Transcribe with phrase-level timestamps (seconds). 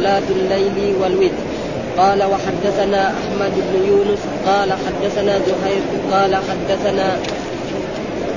[0.00, 1.44] صلاة الليل والوتر.
[1.98, 7.16] قال وحدثنا أحمد بن يونس قال حدثنا زهير قال حدثنا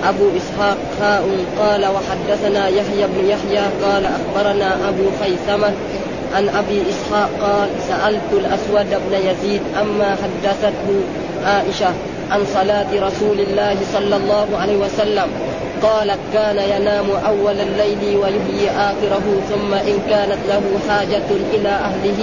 [0.03, 1.23] أبو إسحاق خاء
[1.59, 5.71] قال وحدثنا يحيى بن يحيى قال أخبرنا أبو خيثمة
[6.35, 10.87] عن أبي إسحاق قال سألت الأسود بن يزيد اما حدثته
[11.45, 11.93] عائشة.
[12.33, 15.29] عن صلاة رسول الله صلى الله عليه وسلم.
[15.81, 22.19] قالت كان ينام أول الليل ويحيي آخره ثم إن كانت له حاجة إلى أهله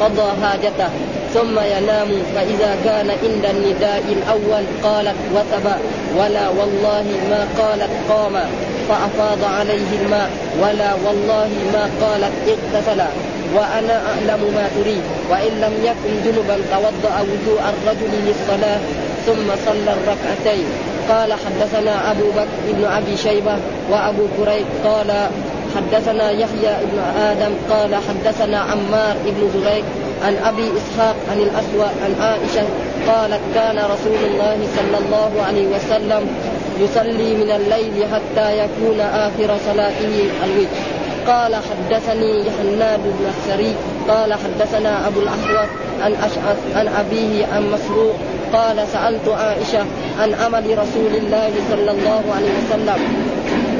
[0.00, 0.90] قضى حاجته.
[1.34, 5.66] ثم ينام فإذا كان عند النداء الأول قالت وثب
[6.18, 8.36] ولا والله ما قالت قام.
[8.88, 10.30] فأفاض عليه الماء
[10.62, 13.00] ولا والله ما قالت اغتسل.
[13.56, 15.02] وأنا أعلم ما تريد.
[15.30, 18.80] وإن لم يكن جنبا توضأ وضوء الرجل للصلاة.
[19.26, 20.66] ثم صلى الركعتين.
[21.08, 23.56] قال حدثنا أبو بكر بن أبي شيبة
[23.90, 24.66] وأبو كريب.
[24.84, 25.28] قال
[25.76, 27.52] حدثنا يحيى بن آدم.
[27.70, 29.84] قال حدثنا عمار بن زريق
[30.24, 32.66] عن أبي إسحاق عن الأسود عن عائشة
[33.06, 36.28] قالت كان رسول الله صلى الله عليه وسلم
[36.80, 40.82] يصلي من الليل حتى يكون آخر صلاته الوتر.
[41.26, 43.74] قال حدثني حناد بن السري.
[44.08, 45.68] قال حدثنا أبو الاحوص
[46.02, 48.16] عن أشعث عن أبيه عن مسروق
[48.52, 49.84] قال سألت عائشة
[50.20, 53.00] عن عمل رسول الله صلى الله عليه وسلم.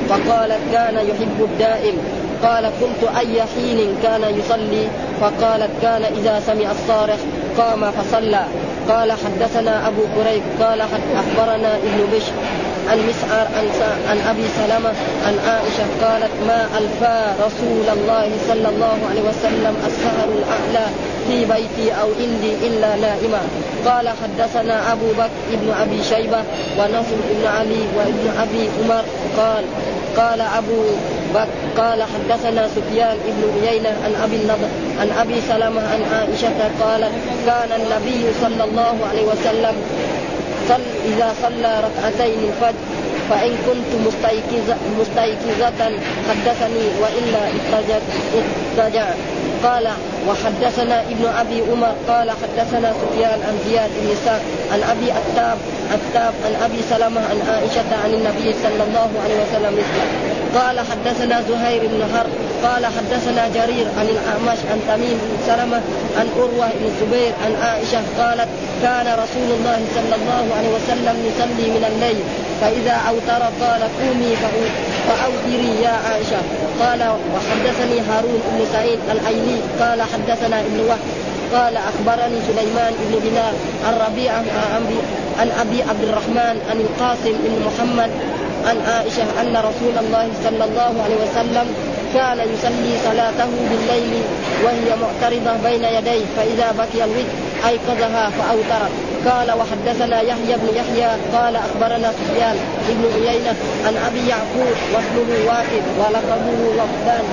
[0.08, 1.97] فقالت كان يحب الدائم.
[2.42, 4.89] قال قلت أي حين كان يصلي؟
[5.20, 7.20] فقالت كان إذا سمع الصارخ
[7.58, 8.47] قام فصلى.
[8.89, 12.33] قال حدثنا أبو كريب قال أخبرنا ابن بشر
[12.91, 13.67] عن مسعر عن,
[14.11, 14.92] عن أبي سلمة
[15.27, 20.86] عن عائشة قالت ما ألفى رسول الله صلى الله عليه وسلم السهر الأعلى
[21.29, 23.43] في بيتي أو عندي إلا نائما
[23.87, 26.39] قال حدثنا أبو بكر ابن أبي شيبة
[26.79, 29.05] ونصر بن علي وابن أبي عمر.
[29.37, 29.65] قال
[30.17, 30.83] قال أبو
[31.35, 34.69] بكر قال حدثنا سفيان بن عيينة عن أبي النضر
[35.01, 37.13] عن أبي سلمة عن عائشة قالت
[37.47, 39.75] كان النبي صلى الله عليه وسلم
[40.69, 42.79] صل إذا صلى ركعتين الفجر
[43.31, 45.98] فإن كنت مستيقظة, مستيقظة
[46.29, 47.42] حدثني وإلا
[48.79, 49.07] اضطجع
[49.67, 49.89] قال
[50.29, 54.41] وحدثنا ابن أبي عمر قال حدثنا سفيان عن زياد بن سعد
[54.73, 55.59] عن أبي التاب
[55.95, 59.73] التاب عن أبي سلمة عن عائشة عن النبي صلى الله عليه وسلم.
[59.79, 62.33] مثله قال حدثنا زهير بن حرب
[62.64, 65.80] قال حدثنا جرير عن الأعمش عن تميم بن سلمة
[66.18, 68.48] عن أروة بن الزبير عن عائشة قالت
[68.83, 72.22] كان رسول الله صلى الله عليه وسلم يصلي من الليل
[72.61, 74.36] فإذا أوتر قال قومي
[75.08, 76.40] فأوتري يا عائشة.
[76.80, 77.00] قال
[77.34, 80.98] وحدثني هارون بن سعيد الأيلي قال حدثنا ابن وهب
[81.55, 83.55] قال أخبرني سليمان بن بلال
[83.86, 84.44] عن ربيعة
[85.38, 88.11] عن أبي عبد الرحمن عن القاسم بن محمد
[88.67, 91.67] عن عائشة أن رسول الله صلى الله عليه وسلم
[92.15, 94.23] كان يصلي صلاته بالليل
[94.65, 97.37] وهي معترضة بين يديه فإذا بكي الوتر
[97.69, 98.91] أيقظها فأوترت.
[99.31, 102.57] قال وحدثنا يحيى بن يحيى قال أخبرنا سفيان
[102.89, 103.55] بن عيينة
[103.87, 107.25] عن أبي يعقوب واسمه واحد ولقبه وفدان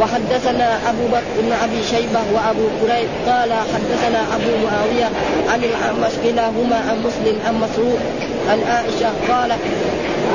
[0.00, 5.08] وحدثنا أبو بكر بن أبي شيبة وأبو كريب قال حدثنا أبو معاوية
[5.48, 7.98] عن الأعمش كلاهما عن مسلم عن مسروق
[8.50, 9.62] عن عائشة قالت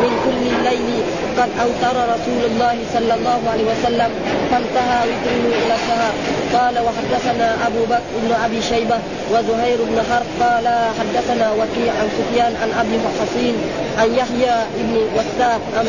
[0.01, 1.03] من كل الليل
[1.38, 4.09] قد أوتر رسول الله صلى الله عليه وسلم
[4.51, 6.13] فانتهى وتره إلى السهر
[6.57, 8.97] قال وحدثنا أبو بكر بن أبي شيبة
[9.31, 10.67] وزهير بن حرب قال
[11.00, 13.56] حدثنا وكيع عن سفيان عن أبي حصين
[13.97, 15.85] عن يحيى بن وثاق عن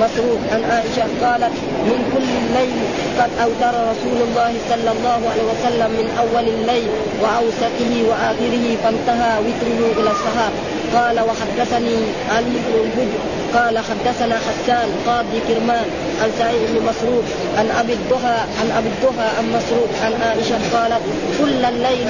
[0.00, 1.54] مسروق عن عائشة قالت
[1.88, 2.78] من كل الليل
[3.18, 6.88] قد أوتر رسول الله صلى الله عليه وسلم من أول الليل
[7.22, 10.52] وأوسطه وآخره فانتهى وتره إلى السهر
[10.94, 11.96] قال وحدثني
[12.30, 12.58] علي
[12.96, 13.08] بن
[13.54, 15.86] قال حدثنا حسان قاضي كرمان
[16.22, 17.24] عن سعيد بن مسروق
[17.58, 21.02] عن أبي الضحى عن أبي الضحى عن مسروق عن عائشة قالت
[21.40, 22.08] كل الليل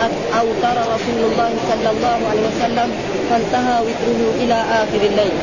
[0.00, 2.88] قد أوتر رسول الله صلى الله عليه وسلم
[3.30, 5.34] فانتهى وتره إلى آخر الليل.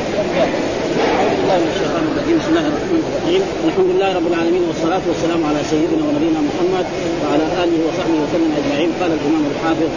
[2.41, 6.85] بسم الله الرحمن الرحيم الحمد لله رب العالمين والصلاة والسلام على سيدنا ونبينا محمد
[7.21, 9.89] وعلى آله وصحبه وسلم أجمعين قال الإمام الحافظ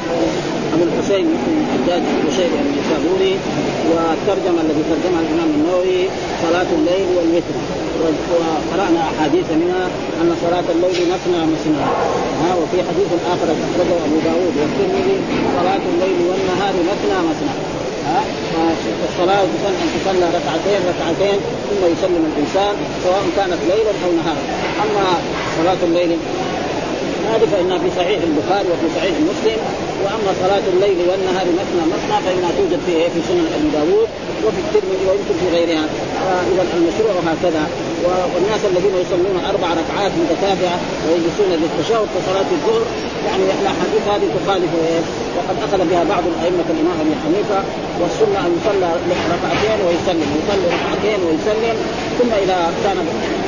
[0.74, 3.34] أبو الحسين بن حجاج بشير النيسابوري
[3.90, 6.00] والترجمة الذي ترجمها الإمام النووي
[6.44, 7.56] صلاة الليل والوتر
[8.02, 9.84] وقرأنا أحاديث منها
[10.20, 11.84] أن صلاة الليل مثنى مثنى.
[12.42, 14.54] ها وفي حديث آخر أخرجه أبو داود.
[14.60, 15.16] والترمذي
[15.58, 17.54] صلاة الليل والنهار مثنى مثنى.
[18.54, 21.38] فالصلاة أن تصلى ركعتين ركعتين
[21.68, 22.74] ثم يسلم الإنسان
[23.04, 24.42] سواء كانت ليلا أو نهارا.
[24.84, 25.04] أما
[25.58, 26.18] صلاة الليل
[27.32, 29.58] هذه فإنها في صحيح البخاري وفي صحيح مسلم
[30.04, 34.08] وأما صلاة الليل والنهار مثنى مثنى فإنها توجد في في سنن أبي داود
[34.44, 35.86] وفي الترمذي ويمكن في غيرها.
[36.24, 37.64] فإذا المشروع هكذا.
[38.34, 42.84] والناس الذين يصلون أربع ركعات متتابعة ويجلسون للتشهد كصلاة الظهر
[43.28, 44.70] يعني الاحاديث هذه تخالف
[45.36, 47.60] وقد أخذ بها بعض الأئمة الإمام أبي حنيفة
[48.00, 48.88] والسنة أن يصلى
[49.34, 51.76] ركعتين ويسلم يصلي ركعتين ويسلم
[52.18, 52.96] ثم إذا كان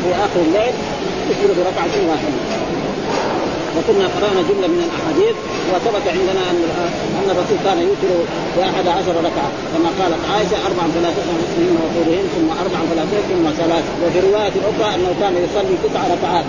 [0.03, 0.75] في آخر الليل
[1.31, 2.46] يكبر بركعة واحدة.
[3.77, 5.37] وكنا قرانا جملة من الأحاديث
[5.71, 6.59] وثبت عندنا أن
[7.19, 8.11] أن الرسول كان يوتر
[8.57, 9.51] بأحد عشر ركعة.
[9.73, 10.87] كما قالت عائشة اربعا
[11.17, 13.85] تسمع مسلمين وطولهن ثم اربعا فلا ثم ثلاث.
[14.03, 16.47] وفي رواية أخرى أنه كان يصلي تسع ركعات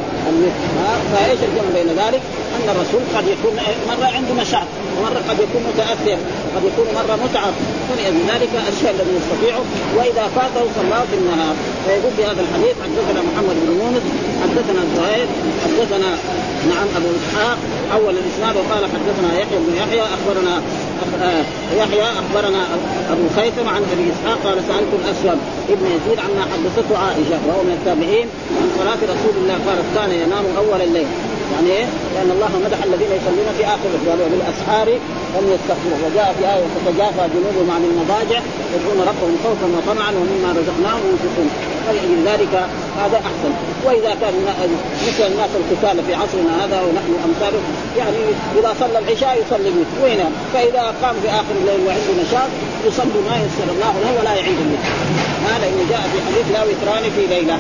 [1.12, 2.22] فإيش الجمع بين ذلك؟
[2.56, 3.54] أن الرسول قد يكون
[3.90, 7.54] مرة عنده نشاط ومرة قد يكون متاثر وقد يكون مرة متعب.
[7.88, 9.64] فلأجل ذلك الشيء الذي يستطيعه
[9.98, 14.06] وإذا فاته صلاة في النهار فيقول في هذا الحديث حدثنا محمد بن يونس
[14.44, 15.28] حدثنا زهير
[15.64, 16.10] حدثنا
[16.74, 17.58] نعم أبو إسحاق
[17.94, 20.62] أول الإسناد وقال حدثنا يحيى بن يحيى أخبرنا
[21.22, 21.44] آه،
[21.78, 22.62] يحيى أخبرنا
[23.12, 27.76] أبو خيثم عن أبي إسحاق قال سألت الأسود ابن يزيد عما حدثته عائشة وهو من
[27.80, 28.28] التابعين
[28.60, 31.08] عن صلاة رسول الله قالت كان ينام أول الليل.
[31.54, 31.86] يعني إيه؟
[32.16, 34.88] لأن الله مدح الذين يصلون في آخر قال وبالأسحار
[35.36, 38.40] هم يستغفرون وجاء في آية تتجافى جنوبهم عن المضاجع
[38.76, 41.50] يدعون ربهم خوفا وطمعا ومما رزقناهم ينفقون.
[41.88, 42.54] فلأجل ذلك
[43.02, 43.52] هذا أحسن.
[43.86, 44.34] وإذا كان
[45.08, 47.62] مثل الناس القتال في عصرنا هذا ونحن أمثاله
[47.98, 48.18] يعني
[48.60, 49.98] إذا صلى العشاء يصلي الوتر.
[50.04, 52.50] وينام فإذا قام في آخر الليل وعنده نشاط
[52.88, 54.92] يصلي ما يسر الله له ولا يعيد الوتر.
[55.50, 57.58] هذا انه جاء في حديث لا وتران في ليلة.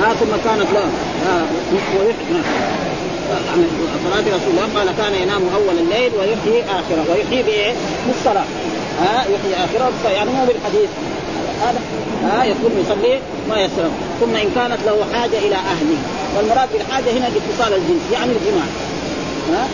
[0.00, 0.84] ها ثم كانت لا.
[4.04, 7.72] صلاة رسول الله قال كان ينام أول الليل ويحيي آخره ويحيي بإيه؟
[8.06, 8.44] بالصلاة.
[9.00, 9.92] ها يحيي آخره.
[10.10, 10.88] يعني مو بالحديث.
[11.62, 11.80] هذا
[12.24, 15.98] ها يكون يصلي ما يسر ثم إن كانت له حاجة إلى أهله.
[16.36, 18.66] والمراد بالحاجة هنا الاتصال الجنس يعني الجماع.
[19.52, 19.68] ها؟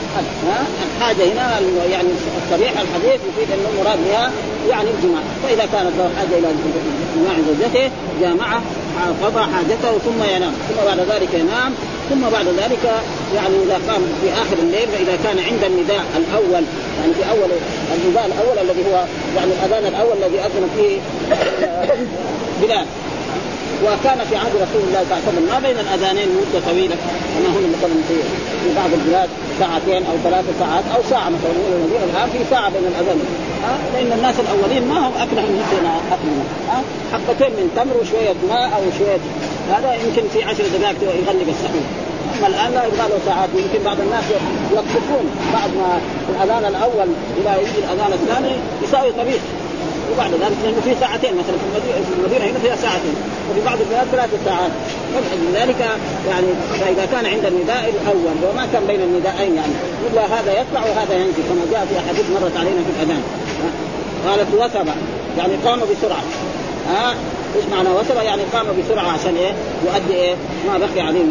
[0.46, 1.60] ها؟ الحاجة هنا
[1.90, 2.08] يعني
[2.44, 4.30] الصريح الحديث يفيد انه المراد بها
[4.70, 5.22] يعني الجماع.
[5.42, 6.48] فإذا كانت له حاجة إلى
[7.16, 7.90] جماع زوجته
[8.20, 8.62] جامعه
[9.24, 10.52] قضى حاجته ثم ينام.
[10.68, 11.74] ثم بعد ذلك ينام.
[12.10, 12.84] ثم بعد ذلك
[13.34, 16.64] يعني إذا قام في آخر الليل فإذا كان عند النداء الأول
[17.00, 17.50] يعني في أول
[17.94, 19.04] النداء الأول الذي هو
[19.36, 20.98] يعني الأذان الأول الذي أذن فيه
[22.62, 22.86] بلال.
[23.84, 25.46] وكان في عهد رسول الله صلى الله عليه وسلم.
[25.52, 26.96] ما بين الأذانين مدة طويلة
[27.34, 28.16] كما هنا مثلا في
[28.76, 31.52] بعض البلاد ساعتين أو ثلاث ساعات أو ساعة مثلا.
[32.10, 33.18] الان في ساعة بين الاذان
[33.64, 36.78] ها لأن الناس الأولين ما هم اكلهم مثلنا اكلنا ها
[37.12, 39.22] حبتين من تمر وشوية ماء أو شوية
[39.74, 41.86] هذا يمكن في عشر دقائق يغلق السحور
[42.38, 44.24] أما الآن لا يبغى له ساعات يمكن بعض الناس
[44.72, 45.24] يقصفون
[45.54, 46.00] بعد ما
[46.32, 47.08] الأذان الأول
[47.38, 49.42] إلى يجي الأذان الثاني يساوي طبيخ
[50.12, 53.16] وبعد ذلك لأنه في ساعتين مثلا في المدينة في المدينة هنا فيها ساعتين.
[53.52, 54.70] وفي بعض البلاد ثلاث ساعات.
[55.54, 55.80] ذلك
[56.28, 56.46] يعني
[56.80, 59.72] فإذا كان عند النداء الأول وما كان بين النداءين يعني.
[60.10, 63.22] الا هذا يطلع وهذا ينزل كما جاء في أحاديث مرت علينا في الأذان.
[64.26, 64.88] قالت وثب
[65.38, 66.22] يعني قام بسرعة.
[66.88, 67.14] ها؟
[67.56, 69.52] إيش معنى وثب؟ يعني قام بسرعة عشان إيه؟
[69.84, 70.34] يؤدي إيه؟
[70.66, 71.24] ما بقي عليه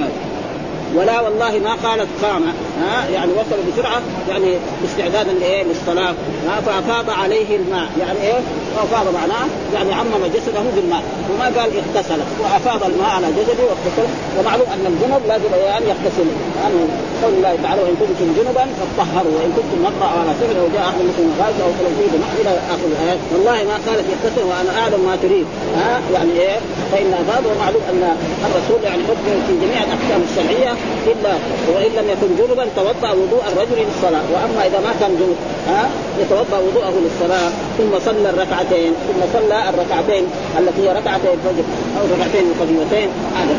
[0.96, 2.44] ولا والله ما قالت قام.
[2.82, 4.50] ها يعني وصل بسرعة يعني
[4.86, 6.14] استعدادا لإيه؟ للصلاة.
[6.48, 7.88] ها فأفاض عليه الماء.
[8.00, 8.40] يعني إيه؟
[8.84, 9.46] افاض معناه
[9.76, 11.04] يعني عمم جسده بالماء.
[11.32, 12.20] وما قال اغتسل.
[12.42, 14.08] وأفاض الماء على جسده واغتسل.
[14.38, 16.28] ومعلوم أن الجنب لازم أن يغتسل.
[16.60, 16.80] يعني
[17.24, 21.02] قول الله تعالى وإن كنتم جنبا فطهروا وإن كنتم مرضى أو على سفر وجاء أحد
[21.08, 23.20] منكم غائب أو فلو فيه بماء إلى آخر الآيات.
[23.34, 25.46] والله ما قالت يغتسل وأنا أعلم ما تريد.
[25.78, 26.58] ها يعني إيه؟
[26.92, 27.44] فإن أفاض.
[27.52, 28.02] ومعلوم أن
[28.48, 30.72] الرسول يعني حكم في جميع الأحكام الشرعية
[31.12, 31.34] إلا
[31.74, 35.36] وإن لم يكن جنبا توضا وضوء الرجل للصلاة وأما إذا ما كان جنب
[35.68, 35.90] ها؟
[36.22, 40.24] يتوضأ وضوءه للصلاة ثم صلى الركعتين ثم صلى الركعتين
[40.60, 41.64] التي هي ركعتي الفجر
[41.98, 43.56] أو ركعتين القديمتين هذا.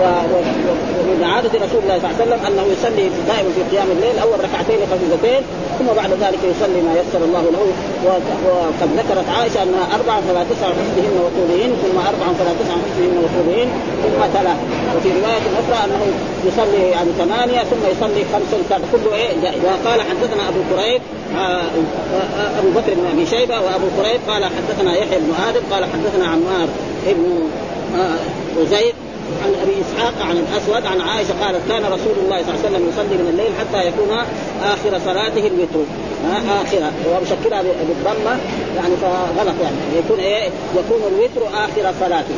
[0.00, 4.38] ومن عادة رسول الله صلى الله عليه وسلم أنه يصلي دائما في قيام الليل أول
[4.46, 5.42] ركعتين خفيفتين
[5.78, 7.64] ثم بعد ذلك يصلي ما يسر الله له.
[8.06, 13.70] وقد ذكرت عائشة أنها أربع فلا تسع حسبهن وطولهن ثم أربع فلا تسع حسبهن وطولهن
[14.02, 14.58] ثم ثلاث
[14.96, 16.02] وفي رواية أخرى أنه
[16.48, 18.50] يصلي يعني ثمانية ثم يصلي خمس
[18.92, 19.30] كله إيه؟
[19.64, 21.00] وقال حدثنا أبو كريب
[21.36, 25.84] آه، آه، أبو بكر بن أبي شيبة وأبو كريب قال حدثنا يحيى بن آدم قال
[25.84, 26.68] حدثنا عمار
[27.06, 27.24] بن
[28.58, 29.13] وزيد آه،
[29.44, 32.88] عن أبي إسحاق عن الأسود عن عائشة قالت كان رسول الله صلى الله عليه وسلم
[32.88, 34.10] يصلي من الليل حتى يكون
[34.72, 35.84] آخر صلاته الوتر.
[36.24, 36.92] ها آخرة.
[37.10, 38.34] ومشكلها بالضمة
[38.76, 39.76] يعني فغلط يعني.
[39.98, 42.34] يكون إيه؟ يكون الوتر آخر صلاته.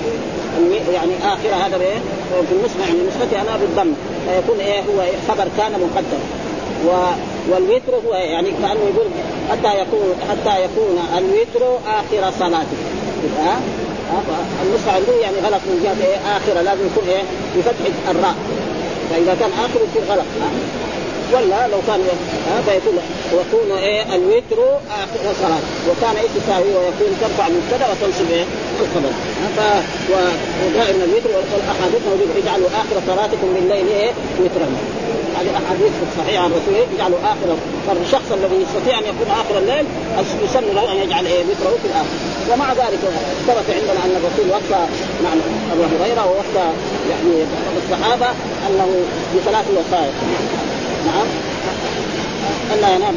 [0.94, 2.00] يعني آخر هذا إيه
[2.48, 3.92] في النسخة يعني نسختي أنا بالضم.
[4.26, 6.22] فيكون إيه؟ هو خبر كان مقدم.
[6.86, 6.90] و
[7.50, 9.06] والوتر هو يعني كأنه يقول
[9.50, 12.76] حتى يكون حتى يكون الوتر آخر صلاته.
[14.96, 17.22] عندي يعني غلط من جهة إيه؟ آخرة لازم يكون إيه؟
[17.56, 18.34] بفتح الراء.
[19.10, 20.26] فإذا كان آخر يصير غلط.
[21.32, 22.00] ولا لو كان
[22.48, 22.98] ها فيكون
[23.32, 24.58] ويكون إيه؟ الوتر
[25.02, 28.44] آخر صلاه وكان إيش تساوي ويكون ترفع المبتدا وتنصب إيه؟
[28.80, 29.12] الخبر
[29.56, 29.60] ف
[30.10, 34.10] ودائما الوتر والأحاديث موجوده اجعلوا آخر صلاتكم بالليل إيه؟
[34.40, 34.66] وترا.
[35.36, 37.48] أحاديث صحيحه عن الرسول اجعلوا آخر
[37.86, 39.86] فالشخص الذي يستطيع أن يكون آخر الليل
[40.44, 42.14] يسن له أن يجعل إيه؟ وتره في الآخر.
[42.50, 43.02] ومع ذلك
[43.46, 44.82] ثبت عندنا أن الرسول وصى
[45.24, 45.30] مع
[45.72, 46.66] أبو هريرة ووصى
[47.10, 47.34] يعني
[47.82, 48.26] الصحابة
[48.66, 48.88] أنه
[49.36, 50.12] بثلاث وصايا.
[51.06, 51.26] نعم.
[52.74, 53.14] الا ينام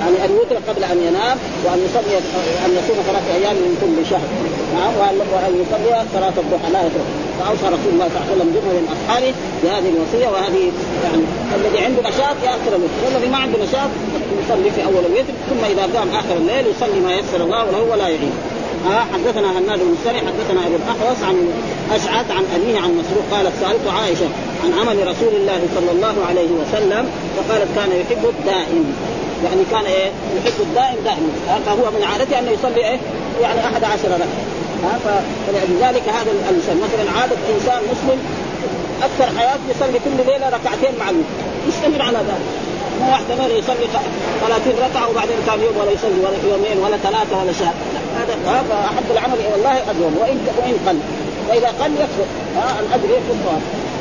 [0.00, 2.18] يعني أن يوتر قبل أن ينام وأن يصلي
[2.66, 4.28] أن يصوم ثلاثة أيام من كل شهر.
[4.74, 4.92] نعم.
[5.32, 7.27] وأن يصلي صلاة الضحى لا يترك.
[7.38, 10.64] فأوصى رسول الله صلى الله عليه وسلم جمله من اصحابه بهذه الوصية وهذه
[11.04, 11.22] يعني
[11.56, 13.90] الذي عنده نشاط ياخر الوتر والذي ما عنده نشاط
[14.42, 18.08] يصلي في أول الوتر ثم إذا قام آخر الليل يصلي ما يسر الله له ولا
[18.08, 18.34] يعيد
[18.86, 21.36] آه حدثنا هناد بن السري حدثنا أبو الاحوص عن
[21.96, 24.28] أشعث عن أبيه عن مسروق قالت سألت عائشة
[24.64, 28.94] عن عمل رسول الله صلى الله عليه وسلم فقالت كان يحب الدائم.
[29.44, 31.28] يعني كان إيه؟ يحب الدائم دائما.
[31.66, 32.98] فهو من عادته انه يصلي إيه؟
[33.42, 34.57] يعني أحد عشر ركعة.
[35.46, 38.18] فلذلك هذا الانسان مثلا عادة إنسان مسلم
[39.02, 41.06] أكثر حياته يصلي كل ليلة ركعتين مع
[41.68, 42.48] يستمر على ذلك.
[43.00, 43.86] مو واحد مره يصلي
[44.40, 47.74] 30 ركعة وبعدين كان يوم ولا يصلي ولا يومين ولا ثلاثة ولا شهر.
[48.16, 50.98] هذا فاحب العمل إلى الله ادوم وان وإن قل.
[51.48, 52.26] وإذا قل يكفر.
[52.80, 53.58] الأجر يكفر.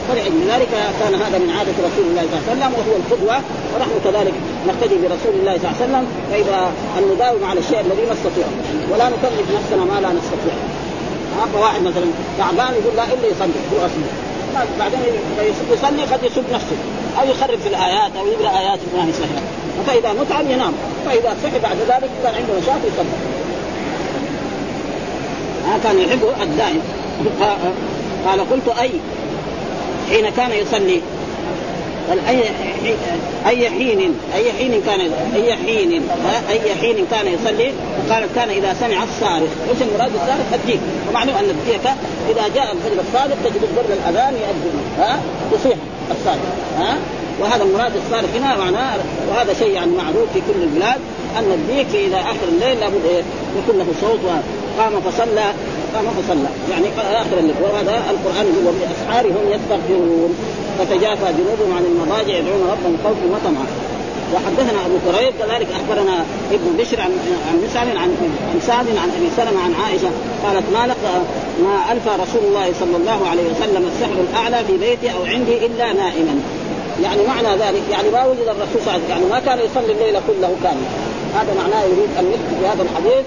[0.07, 3.37] فلذلك كان هذا من عادة رسول الله صلى الله عليه وسلم وهو القدوة
[3.73, 4.33] ونحن كذلك
[4.67, 6.59] نقتدي برسول الله صلى الله عليه وسلم فإذا
[6.97, 8.53] أن نداوم على الشيء الذي نستطيعه
[8.91, 10.55] ولا نكلف نفسنا ما لا نستطيع.
[11.53, 12.05] فواحد مثلا
[12.37, 14.05] تعبان يقول لا إلا يصلي هو أصلا
[14.79, 14.99] بعدين
[15.73, 16.77] يصلي قد يسب نفسه
[17.19, 19.41] أو يخرب في الآيات أو يقرأ آيات ما هي صحيحة.
[19.87, 20.73] فإذا متعب ينام
[21.05, 23.17] فإذا صحي بعد ذلك كان عنده نشاط يصلي
[25.83, 26.81] كان يحب الدائم.
[28.27, 28.91] قال قلت أي؟
[30.09, 31.01] حين كان يصلي.
[32.29, 32.43] أي
[33.47, 34.99] أي حين أي حين كان
[35.35, 36.01] أي حين
[36.49, 37.71] أي حين كان يصلي؟
[38.09, 39.51] قالت كان إذا سمع الصارخ.
[39.69, 41.85] إيش المراد بالصارخ؟ الديك ومعلوم أن الديك
[42.29, 45.19] إذا جاء الفجر الصادق تجد البر الأذان يؤذن ها
[45.53, 45.77] يصيح
[46.11, 46.39] الصادق
[46.79, 46.97] ها.
[47.39, 48.95] وهذا المراد الصارخ هنا معناه
[49.29, 50.99] وهذا شيء يعني معروف في كل البلاد
[51.37, 53.23] أن الديك إذا آخر الليل لابد إيه؟
[53.57, 54.19] يكون له صوت
[54.79, 55.53] قام فصلى.
[55.97, 56.87] قام فصلى يعني
[57.21, 60.35] آخر الليل وهذا القرآن يقول وبالاسحار هم يستغفرون.
[60.79, 63.67] فتجافى جنوبهم عن المضاجع يدعون ربهم خوفا وطمعا.
[64.33, 67.11] وحدثنا أبو كريب كذلك أخبرنا ابن بشر عن
[67.49, 68.09] عن مسعد عن
[68.53, 70.09] عن سعد عن أبي سلمة عن عائشة.
[70.43, 71.15] قالت ما لقى
[71.63, 75.93] ما ألفى رسول الله صلى الله عليه وسلم السحر الأعلى في بيتي أو عندي إلا
[75.93, 76.41] نائما.
[77.03, 79.91] يعني معنى ذلك يعني ما وجد الرسول صلى الله عليه وسلم يعني ما كان يصلي
[79.93, 80.89] الليل كله كاملا
[81.35, 83.25] هذا معناه يريد أن يكتب هذا الحديث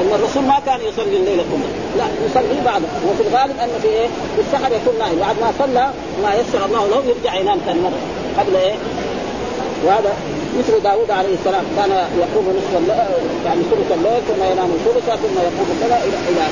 [0.00, 1.70] أن الرسول ما كان يصلي الليل كله.
[1.98, 2.88] لا يصلي بعده.
[3.08, 5.90] وفي الغالب أن في إيه؟ في السحر يكون نائم بعد ما صلى
[6.22, 8.00] ما يسر الله له يرجع ينام ثاني مرة.
[8.38, 8.74] قبل إيه؟
[9.84, 10.12] وهذا
[10.58, 11.64] مثل داوود عليه السلام.
[11.76, 11.90] كان
[12.24, 16.44] يقوم نصف الليل يعني ثلث الليل ثم ينام ثلثا ثم يقوم كذا إلى إلى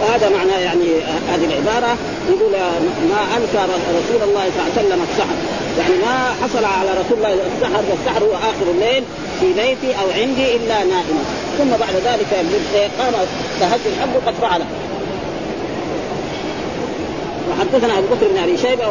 [0.00, 0.88] وهذا معنى يعني
[1.30, 1.96] هذه العبارة
[2.28, 2.52] يقول
[3.10, 5.36] ما أنكر رسول الله صلى الله عليه وسلم السحر.
[5.78, 9.04] يعني ما حصل على رسول الله السحر والسحر هو آخر الليل
[9.40, 11.22] في بيتي أو عندي إلا نائما
[11.58, 12.26] ثم بعد ذلك
[12.98, 13.12] قام
[13.60, 14.66] تهجد حقه قد فعله.
[17.50, 18.88] وحدثنا أبو بكر بن أبي شيبة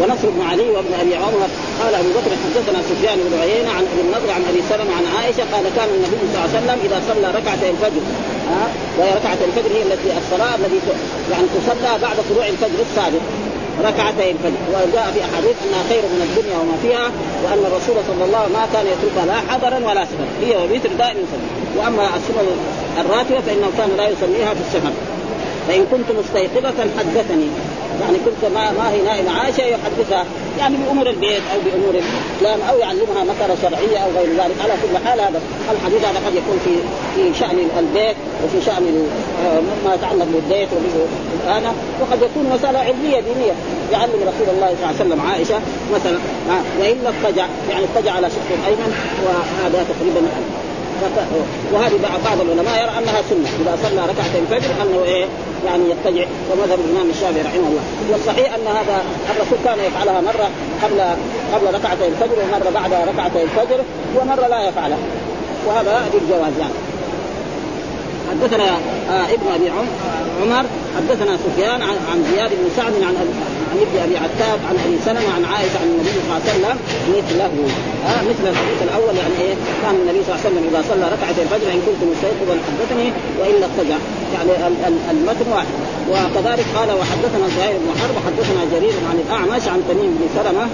[0.00, 1.48] ونصر بن علي وابن أبي عمر
[1.82, 5.44] قال أبو بكر حدثنا سفيان بن عيينة عن أبي النضر عن أبي سلمة عن عائشة
[5.52, 8.02] قال كان النبي صلى الله عليه وسلم إذا صلى ركعتي الفجر.
[8.54, 8.66] ها
[8.98, 10.78] وهي ركعة الفجر هي التي الصلاة التي
[11.32, 13.24] يعني تصلى بعد طلوع الفجر الصادق
[13.88, 14.60] ركعتي الفجر.
[14.72, 17.06] وجاء في أحاديث إنها خير من الدنيا وما فيها
[17.44, 20.28] وأن الرسول صلى الله عليه وسلم ما كان يتركها لا حضرا ولا سفرا.
[20.44, 22.48] هي وبيتر دائما يصلي وأما السنن
[23.00, 24.92] الراتبة فإنه كان لا يصليها في السفر.
[25.68, 27.48] فإن كنت مستيقظة حدثني.
[28.00, 30.24] يعني كنت ما ما هي نائمه عائشة يحدثها
[30.58, 34.56] يعني بأمور البيت أو بأمور الإسلام أو يعلمها مساله شرعية أو غير ذلك.
[34.64, 35.40] على كل حال هذا
[35.72, 36.74] الحديث هذا قد يكون في
[37.14, 39.08] في شأن البيت وفي شأن
[39.84, 43.52] ما يتعلق بالبيت وبالآنة وقد يكون مسألة علمية دينية.
[43.92, 45.60] يعلم رسول الله صلى الله عليه وسلم عائشة
[45.94, 46.18] مثلا
[46.80, 50.20] والا اضطجع يعني اضطجع على شق الايمن وهذا تقريبا
[51.72, 53.48] وهذه بعض العلماء يرى أنها سنة.
[53.60, 55.26] إذا صلى ركعتين الفجر أنه إيه
[55.66, 57.82] يعني يضطجع ومذهب الإمام الشافعي رحمه الله.
[58.10, 60.50] والصحيح أن هذا الرسول كان يفعلها مرة
[60.82, 61.00] قبل
[61.54, 63.80] قبل ركعتي الفجر ومرة بعد ركعتي الفجر
[64.16, 64.98] ومرة لا يفعلها.
[65.66, 66.97] وهذا للجواز يعني.
[68.30, 68.68] حدثنا
[69.10, 69.70] آه ابن ابي
[70.42, 70.64] عمر
[70.96, 73.14] حدثنا سفيان عن, زياد بن سعد عن
[73.70, 76.76] عن ابن أبي عتاب عن أبي سلمة عن عائشة عن النبي صلى الله عليه وسلم
[77.16, 77.52] مثله.
[78.10, 81.44] آه مثل الحديث الأول يعني إيه كان النبي صلى الله عليه وسلم إذا صلى ركعتين
[81.46, 83.06] الفجر إن كنت مستيقظا حدثني
[83.38, 83.98] وإلا اضطجع.
[84.34, 84.50] يعني
[85.10, 85.72] المتن واحد.
[86.10, 90.64] وكذلك قال وحدثنا زهير بن حرب وحدثنا جرير عن الأعمش عن تميم بن سلمة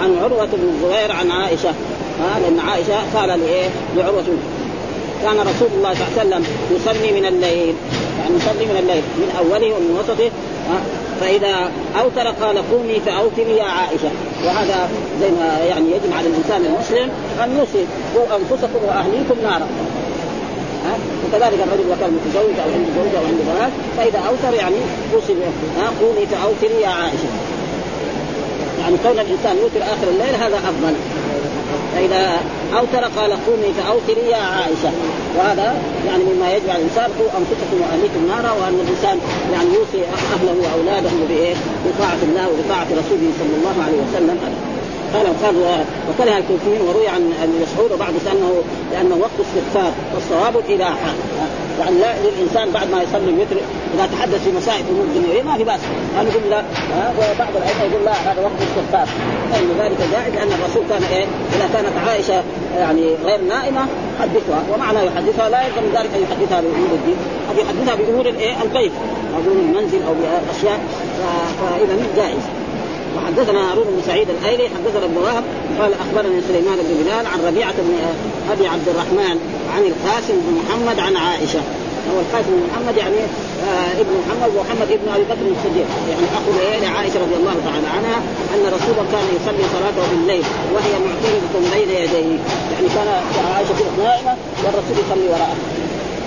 [0.00, 1.72] عن عروة بن الزبير عن عائشة.
[2.20, 4.24] ها لأن عائشة قال لايه؟ لعروة
[5.22, 6.42] كان رسول الله صلى الله عليه وسلم
[6.76, 7.74] يصلي من الليل.
[8.20, 10.30] يعني يصلي من الليل من أوله ومن وسطه.
[11.20, 11.70] فإذا
[12.02, 14.10] أوتر قال قومي فاوتري يا عائشة.
[14.46, 14.88] وهذا
[15.20, 17.10] زي ما يعني يجب على الإنسان المسلم
[17.44, 17.84] أن يوصي
[18.36, 19.68] أنفسكم وأهليكم نارا.
[21.24, 24.76] وكذلك الرجل وكان متزوج أو عنده زوجة أو عنده بنات فإذا أوتر يعني
[25.12, 25.34] يوصي
[26.00, 27.30] قومي فاوتري يا عائشة.
[28.80, 30.94] يعني كون الإنسان يوتر آخر الليل هذا أفضل.
[31.94, 32.36] فإذا
[32.78, 34.92] أوتر قال قومي فاوتري يا عائشة.
[35.36, 39.18] وهذا يعني مما يجب على الإنسان قوا أنفسكم وأهليكم نارا وأن الإنسان
[39.52, 41.54] يعني يوصي أهله وأولاده بإيه؟
[41.86, 44.38] بطاعة الله وبطاعة رسوله صلى الله عليه وسلم.
[45.14, 45.56] قال قال
[46.08, 51.10] وكره الكوفيين وروي عن ابن مسعود وبعض انه لأنه وقت استغفار والصواب الإباحة.
[51.78, 53.56] يعني لا للإنسان بعد ما يصلي الوتر
[53.94, 55.80] إذا تحدث في مسائل أمور دنيوية ما في بأس.
[56.16, 56.62] قال يقول لا
[57.18, 59.06] وبعض الائمه يقول لا هذا وقت استغفار
[59.50, 61.24] فان ذلك جائز لأن الرسول كان إيه؟
[61.56, 62.42] إذا كانت عائشة
[62.78, 63.80] يعني غير نائمة
[64.20, 67.16] حدثها ومعنى يحدثها لا يلزم ذلك أن يحدثها بأمور الدين.
[67.50, 68.92] قد يحدثها بأمور الإيه؟ البيت
[69.34, 70.80] أو المنزل أو بأشياء.
[71.60, 72.42] فإذا جائز.
[73.16, 75.44] وحدثنا هارون بن سعيد الأيلي حدثنا ابن وهب
[75.80, 77.94] قال اخبرني سليمان بن بلال عن ربيعة بن
[78.52, 79.36] أبي عبد الرحمن
[79.74, 81.62] عن القاسم بن محمد عن عائشة.
[82.14, 83.20] هو القاسم بن محمد يعني
[83.68, 85.88] آه ابن محمد ومحمد ابن أبي بكر الصديق.
[86.10, 86.50] يعني أخو
[86.84, 88.18] لعائشه رضي الله تعالى عنها
[88.54, 92.38] أن رسولا كان يصلي صلاته بالليل وهي معترضه بين يديه.
[92.72, 93.08] يعني كان
[93.54, 95.56] عائشة نائمه والرسول يصلي وراءه.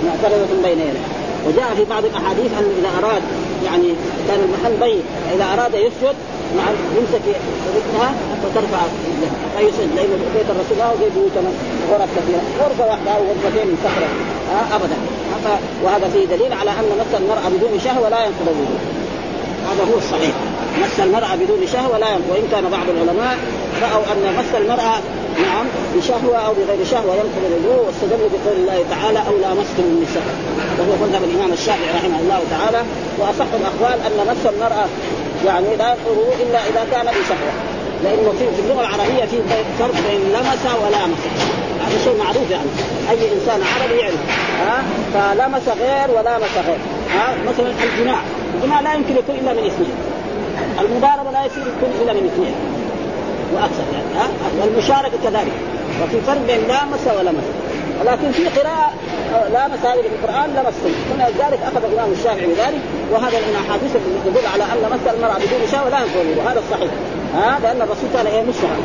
[0.06, 1.08] معترضه بين يديه.
[1.48, 3.22] وجاء في بعض الأحاديث انه إذا أراد
[3.66, 3.90] يعني
[4.28, 5.04] كان المحل ضيق
[5.36, 6.16] إذا أراد يسجد
[6.58, 7.26] نعم يمسك
[7.76, 8.10] رجلها
[8.44, 11.52] وترفع رجلها فيسجد لأنه بيت الرسول الله زي بيوتنا
[11.92, 12.42] غرف كثيرة.
[12.62, 14.10] غرفة واحدة أو غرفتين من صخره
[14.56, 14.98] آه ابدا.
[15.84, 18.82] وهذا فيه دليل على أن مس المرأة بدون شهوة لا ينقض الوضوء
[19.70, 20.36] هذا هو الصحيح.
[20.84, 22.30] مس المرأة بدون شهوة لا ينقض.
[22.32, 23.38] وإن كان بعض العلماء
[23.82, 24.96] رأوا أن مس المرأة
[25.46, 25.66] نعم
[25.96, 30.28] بشهوة أو بغير شهوة ينقض الوضوء واستدلوا بقول الله تعالى أو لامستم النساء
[30.80, 32.82] وهو مذهب الإمام الشافعي رحمه الله تعالى.
[33.20, 34.86] وأصح الأقوال أن مس المرأة
[35.46, 37.52] يعني لا ينقض إلا إذا كان بشهوة
[38.04, 39.42] لأنه في اللغة العربية في
[39.80, 41.18] فرق بين لمس ولامس.
[41.82, 42.70] هذا شيء معروف يعني.
[43.10, 44.16] أي إنسان عربي يعرف.
[44.62, 46.78] ها؟ فلمس غير ولامس غير.
[47.14, 48.18] ها؟ مثلا الجماع
[48.56, 49.96] الجماع لا يمكن يكون إلا من اثنين.
[50.80, 52.56] المضاربة لا يصير يكون إلا من اثنين.
[53.54, 54.14] وأكثر يعني.
[54.20, 54.28] ها؟
[54.62, 55.54] والمشاركة كذلك.
[56.04, 57.44] وفي فرق بين لامس ولمس.
[58.02, 58.94] ولكن في قراءة
[59.54, 63.92] لامس هذه في القرآن لمستم ذلك أخذ الإمام الشافعي بذلك وهذا من أحاديث
[64.26, 66.92] تدل على أن مس المرأة بدون شهوة لا ينقض وهذا الصحيح
[67.36, 68.78] ها؟ لأن الرسول كان يمسها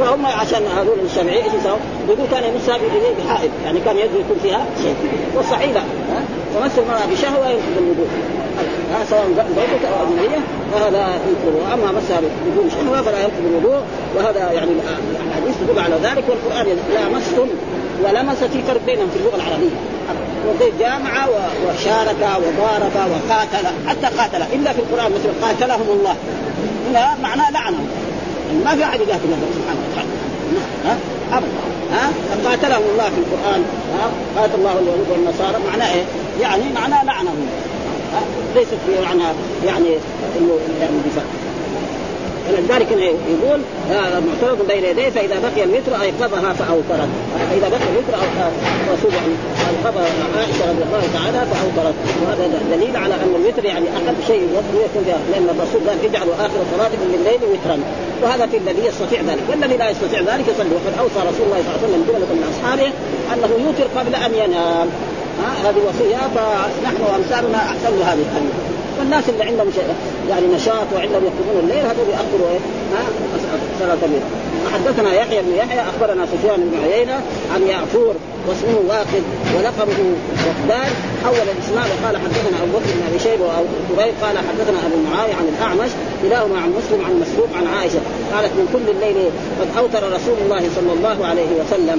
[0.00, 4.36] فهم عشان هذول الشافعية إيش يسووا؟ يقول كان يمسها بيديه بحائل يعني كان يده يكون
[4.42, 4.96] فيها شيء.
[5.36, 5.82] والصحيح لا
[6.56, 8.08] ومس المرأة بشهوة ينقض الوضوء
[8.92, 10.40] ها سواء زوجته أو أجنبية
[10.72, 13.80] فهذا ينقض واما مسها بدون شهوه فلا ينقض الوضوء.
[14.16, 17.46] وهذا يعني الاحاديث تدل على ذلك والقرآن لامستم
[18.04, 19.76] ولمس في فرق بينهم في اللغة العربية.
[20.48, 21.26] وزي جامع
[21.66, 24.42] وشارك وضارب وقاتل حتى قاتل.
[24.54, 26.14] إلا في القرآن مثل قاتلهم الله.
[26.90, 27.86] هنا معناه لعنهم
[28.64, 30.08] ما في أحد يقاتل الله سبحانه وتعالى.
[30.84, 30.96] ها؟
[31.32, 31.46] أبدا.
[31.92, 32.10] ها؟
[32.50, 33.64] قاتلهم الله في القرآن.
[33.98, 35.58] ها؟ قاتل الله اليهود والنصارى.
[35.70, 36.04] معناه إيه؟
[36.40, 37.46] يعني معناه لعنهم
[38.54, 39.24] ليست في معنى
[39.66, 39.88] يعني
[40.38, 41.24] إنه يعني دفاع
[42.48, 43.60] فلذلك يقول
[44.28, 47.08] معترض بين يديه فإذا بقي الوتر أيقظها فاوترت
[47.50, 48.14] فإذا بقي الوتر
[48.88, 49.34] الرسول يعني
[49.70, 49.96] أيقظ
[50.36, 54.42] عائشة رضي الله تعالى فاوترت وهذا دليل على أن الوتر يعني أقل شيء
[54.84, 57.78] يكون لأن الرسول قال اجعلوا آخر صلاتكم بالليل وترا.
[58.22, 59.42] وهذا في الذي يستطيع ذلك.
[59.50, 60.74] والذي لا يستطيع ذلك يصلي.
[60.74, 62.88] وقد أوصى رسول الله صلى الله عليه وسلم جمله من أصحابه
[63.32, 64.88] أنه يوتر قبل أن ينام.
[65.64, 68.50] هذه وصيه فنحن وامثالنا أحسن هذه الكلمة
[68.98, 69.84] والناس اللي عندهم شيء.
[70.30, 72.58] يعني نشاط وعندهم يقومون الليل هذول ياخروا إيه؟
[73.80, 74.22] صلاه الليل.
[74.74, 77.20] حدثنا يحيى بن يحيى أخبرنا سفيان بن عيينة
[77.54, 78.14] عن يعفور
[78.48, 79.22] واسمه واقد
[79.56, 79.98] ولقبه
[80.46, 80.90] وقدان
[81.24, 85.34] حول الاسماء وقال حدثنا أبو بكر بن أبي شيبة أو كريب قال حدثنا أبو معاوية
[85.34, 85.90] عن الأعمش
[86.22, 88.00] كلاهما عن مسلم عن مسروق عن عائشة.
[88.34, 89.30] قالت من كل الليل
[89.60, 91.98] قد أوتر رسول الله صلى الله عليه وسلم.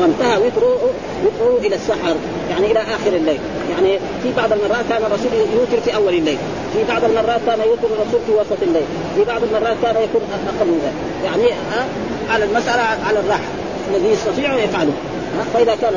[0.00, 0.80] وانتهى وتره
[1.24, 2.16] وتره إلى السحر
[2.50, 3.40] يعني إلى آخر الليل.
[3.72, 6.38] يعني في بعض المرات كان الرسول يوتر في أول الليل.
[6.72, 8.88] في بعض المرات كان يوتر الرسول في وسط الليل.
[9.16, 10.98] في بعض المرات كان يكون أقل من ذلك.
[11.24, 11.46] يعني
[12.30, 13.50] على المسألة على الراحة.
[13.90, 14.92] الذي يستطيع يفعله.
[15.54, 15.94] فإذا كان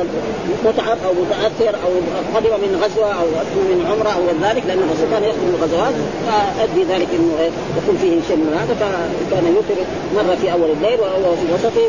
[0.64, 1.90] متعب أو متأثر أو
[2.34, 3.26] قدم من غزوة أو
[3.70, 5.94] من عمرة أو ذلك لأن الرسول كان يخرج من الغزوات
[6.26, 7.32] فأدي ذلك إنه
[7.78, 9.78] يكون فيه شيء من هذا فكان يوتر
[10.16, 11.86] مرة في أول الليل وفي وسطه.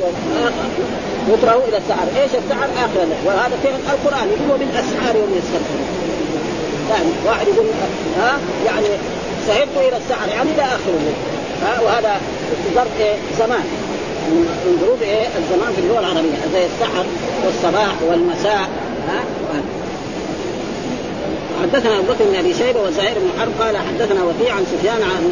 [1.33, 3.21] يتره إلى السحر، إيش السحر؟ آخر الليل.
[3.25, 4.27] وهذا في القرآن.
[4.33, 5.87] يقول وبالاسحار هم يستغفرون.
[6.91, 7.65] يعني واحد يقول
[8.19, 8.31] ها؟
[8.65, 8.87] يعني
[9.47, 11.19] سهرت إلى السحر يعني إلى اخر الليل
[11.63, 12.21] ها وهذا
[12.75, 13.65] ظرف إيه زمان.
[14.65, 17.05] من ظروف إيه؟ الزمان في اللغة العربية زي السحر
[17.45, 18.67] والصباح والمساء.
[19.07, 19.23] ها
[21.61, 25.31] حدثنا أبو بكر بن أبي شيبة وزهير بن حرب قال حدثنا وكيع عن سفيان عن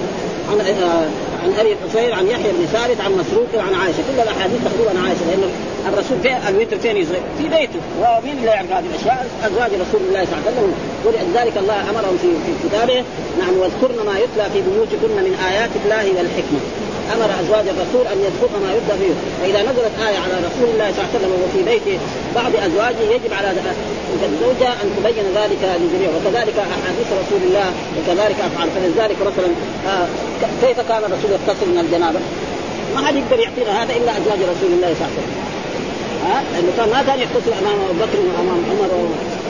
[0.51, 1.05] عن آه،
[1.43, 3.97] عن أبي حسين عن يحيى بن ثابت عن مسروق عن عائشة.
[3.97, 5.43] كل الأحاديث تقول عن عائشة لأن
[5.89, 7.81] الرسول فين؟ الوتر فين يصلي؟ في بيته.
[8.01, 10.73] ومين اللي يعرف هذه الأشياء؟ أزواج رسول الله صلى الله عليه وسلم.
[11.05, 12.99] ولذلك الله أمرهم في في كتابه
[13.41, 16.61] نعم واذكرن ما يتلى في بيوتكن من آيات الله والحكمة.
[17.15, 19.15] أمر أزواج الرسول أن يذكرن ما يتلى فيه.
[19.39, 21.87] فإذا نزلت آية على رسول الله صلى الله عليه وسلم وهو في بيت
[22.39, 23.49] بعض ازواجه يجب على
[24.29, 26.09] الزوجه أن تبين ذلك للجميع.
[26.15, 28.69] وكذلك أحاديث رسول الله وكذلك أفعال.
[28.75, 29.49] فلذلك مثلا
[29.91, 30.05] آه
[30.63, 32.19] كيف كان الرسول يغتسل من الجنابة؟
[32.95, 35.51] ما حد يقدر يعطينا هذا إلا أزواج رسول الله صلى الله عليه وسلم.
[36.25, 38.91] ها؟ لأنه كان ما كان يغتسل أمام ابو بكر وأمام عمر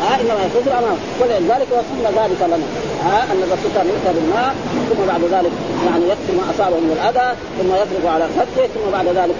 [0.03, 2.67] ها؟ إنما يغتسل امام ولذلك وصلنا ذلك لنا.
[3.05, 4.51] ها؟ أن الرسول كان يؤتى بالماء
[4.89, 5.53] ثم بعد ذلك
[5.87, 9.37] يعني يكفي ما أصابه من الأذى ثم يفرغ على خده ثم بعد ذلك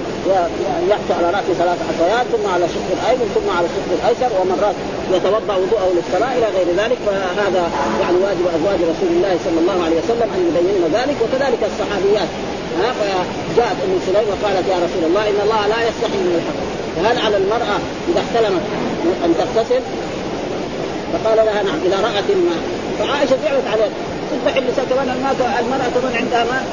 [0.92, 4.78] يحث على رأسه ثلاث حصيات ثم على الشق الأيمن ثم على الشق الأيسر ومرات
[5.16, 6.98] يتوضأ وضوءه للصلاة إلى غير ذلك.
[7.08, 7.64] فهذا
[8.02, 12.30] يعني واجب أزواج رسول الله صلى الله عليه وسلم أن يبينن ذلك وكذلك الصحابيات.
[12.80, 16.81] ها؟ فجاءت أم سليم وقالت يا رسول الله إن الله لا يستحي من الحق.
[16.96, 17.78] فهل على المرأة
[18.10, 18.62] إذا احتلمت
[19.26, 19.82] أن تغتسل؟
[21.14, 22.62] فقال لها نعم اذا رات الماء
[23.00, 23.92] فعائشة زعلت عليه.
[24.32, 26.64] تصبح النساء كمان الماء المرأة كمان عندها ماء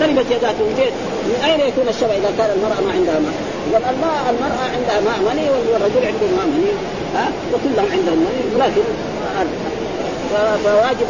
[0.00, 0.94] تربت يداه البيت.
[1.28, 3.36] من أين يكون الشبع إذا كان المرأة ما عندها ماء؟
[3.70, 6.72] اذا الماء المرأة عندها ماء مني والرجل عنده ماء مني.
[7.16, 8.64] ها؟ وكلهم عندهم مني.
[8.64, 8.84] لكن
[10.64, 11.08] فواجب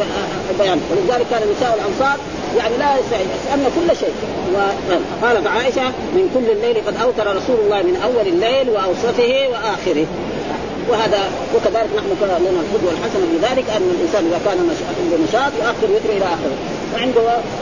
[0.51, 0.81] البيان.
[0.91, 2.17] ولذلك كان نساء الانصار
[2.57, 4.13] يعني لا يسألن كل شيء.
[4.53, 10.07] وقالت عائشه من كل الليل قد أوتر رسول الله من أول الليل وأوسطه وآخره.
[10.89, 11.21] وهذا
[11.55, 14.57] وكذلك نحن لنا القدوه الحسنه في ذلك أن الإنسان إذا كان
[14.99, 16.57] عنده نشاط يؤخر وتر إلى آخره.
[16.93, 17.21] وعنده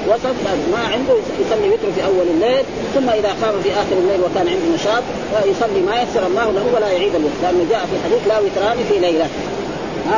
[0.10, 0.38] وسط
[0.74, 2.64] ما عنده يصلي وتر في أول الليل
[2.96, 5.04] ثم إذا قام في آخر الليل وكان عنده نشاط
[5.52, 7.40] يصلي ما يسر الله له ولا يعيد الوتر.
[7.44, 9.28] لأنه جاء في حديث لا وتران في ليلة.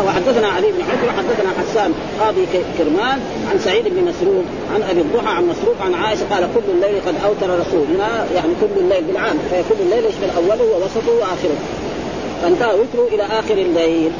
[0.08, 2.46] وحدثنا علي بن حجر حدثنا حسان قاضي
[2.78, 3.19] كرمان
[3.52, 4.43] عن سعيد بن مسروق
[4.76, 8.80] عن أبي الضحى عن مسروق عن عائشة قال كل الليل قد أوتر رسولنا يعني كل
[8.80, 11.58] الليل بالعام فكل الليل يشمل اوله ووسطه وآخره.
[12.41, 14.12] فانتهى وتره إلى آخر الليل.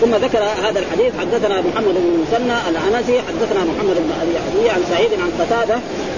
[0.00, 4.82] ثم ذكر هذا الحديث حدثنا محمد بن المثنى العنزي حدثنا محمد بن أبي عدي عن
[4.90, 5.74] سعيد عن قتادة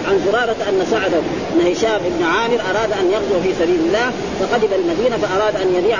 [0.08, 1.12] عن زرارة أن سعد
[1.54, 4.06] بن هشام بن عامر أراد أن يغزو في سبيل الله
[4.40, 5.98] فقدم المدينة فأراد أن يبيع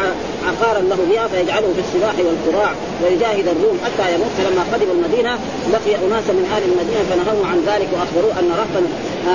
[0.48, 5.38] عقارا له بها فيجعله في السباح والقراع ويجاهد الروم حتى يموت فلما قدم المدينة
[5.72, 8.80] لقي أناسا من أهل المدينة فنهوا عن ذلك وأخبروه أن رهطا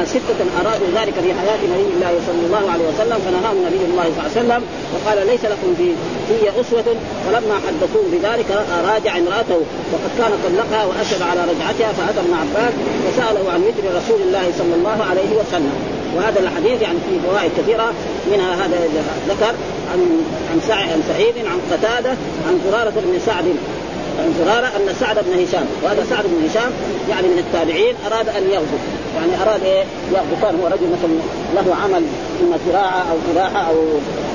[0.06, 4.20] ستة أرادوا ذلك في حياة نبي الله صلى الله عليه وسلم فنهاهم نبي الله صلى
[4.20, 5.88] الله عليه وسلم وقال ليس لكم في
[6.28, 6.96] في أسوة.
[7.26, 8.50] فلما حدثوه بذلك
[8.90, 9.60] راجع امرأته
[9.94, 12.74] وقد كان طلقها وأشر على رجعتها فأتى ابن عباس
[13.08, 15.76] وسأله عن وتر رسول الله صلى الله عليه وسلم.
[16.16, 17.94] وهذا الحديث يعني فيه فوائد كثيرة
[18.32, 18.78] منها هذا
[19.30, 19.54] ذكر
[19.92, 22.10] عن عن سعيد عن قتادة
[22.48, 23.46] عن زرارة بن سعد.
[24.20, 26.72] عن زرارة أن سعد بن هشام وهذا سعد بن هشام
[27.10, 28.78] يعني من التابعين أراد أن يغزو.
[29.16, 30.36] يعني أراد إيه؟ يغزو.
[30.42, 31.14] كان هو رجل مثلا
[31.56, 32.04] له عمل
[32.42, 33.76] إما زراعة أو فلاحة أو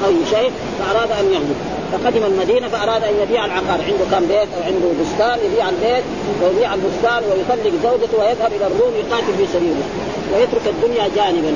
[0.09, 1.55] أي شيء فأراد أن يغزو.
[1.93, 3.81] فقدم المدينة فأراد أن يبيع العقار.
[3.89, 6.05] عنده كم بيت؟ أو عنده بستان يبيع البيت
[6.43, 9.89] ويبيع البستان ويطلق زوجته ويذهب إلى الروم يقاتل في سبيل الله
[10.33, 11.55] ويترك الدنيا جانبا.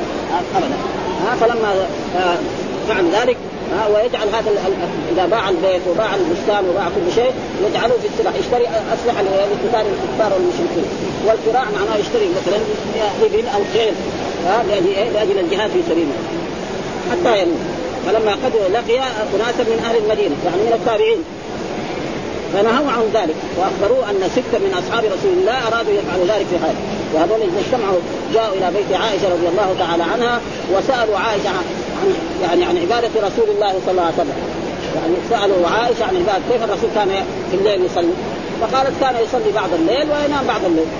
[0.56, 0.76] ابدا.
[1.24, 1.74] ها فلما
[2.16, 2.36] آه،
[2.88, 3.36] فعل ذلك
[3.72, 4.50] ها ويجعل هذا
[5.12, 7.32] إذا باع البيت وباع البستان وباع كل شيء
[7.66, 8.34] يجعله في السلاح.
[8.34, 10.86] يشتري اسلحه لقتال الكفار والمشركين.
[11.26, 12.58] والكراع معناه يشتري مثلا
[13.22, 13.94] إبل أو خيل
[14.46, 14.62] ها
[15.14, 16.06] لأجل الجهاد في سبيل
[17.10, 17.58] حتى يموت
[18.06, 21.18] فلما قدر لقي اناسا من أهل المدينة يعني من التابعين
[22.52, 26.80] فنهوا عن ذلك واخبروه أن ستة من أصحاب رسول الله أرادوا يفعلوا ذلك في حاله
[27.14, 28.00] وهذول اذا اجتمعوا
[28.34, 30.40] جاءوا إلى بيت عائشة رضي الله تعالى عنها
[30.72, 31.50] وسألوا عائشة
[32.02, 34.38] عن يعني عن عبادة رسول الله صلى الله عليه وسلم.
[34.96, 37.08] يعني سألوا عائشة عن عبادة كيف الرسول كان
[37.50, 38.14] في الليل يصلي؟
[38.60, 40.90] فقالت كان يصلي بعض الليل وينام بعض الليل.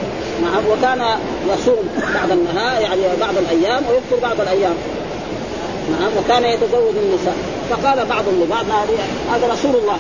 [0.42, 1.00] نعم وكان
[1.52, 1.84] يصوم
[2.14, 4.74] بعض النهار يعني بعض الأيام ويفطر بعض الأيام.
[5.92, 7.36] نعم وكان يتزوج النساء.
[7.70, 8.66] فقال بعضهم لبعض
[9.32, 9.98] هذا رسول الله.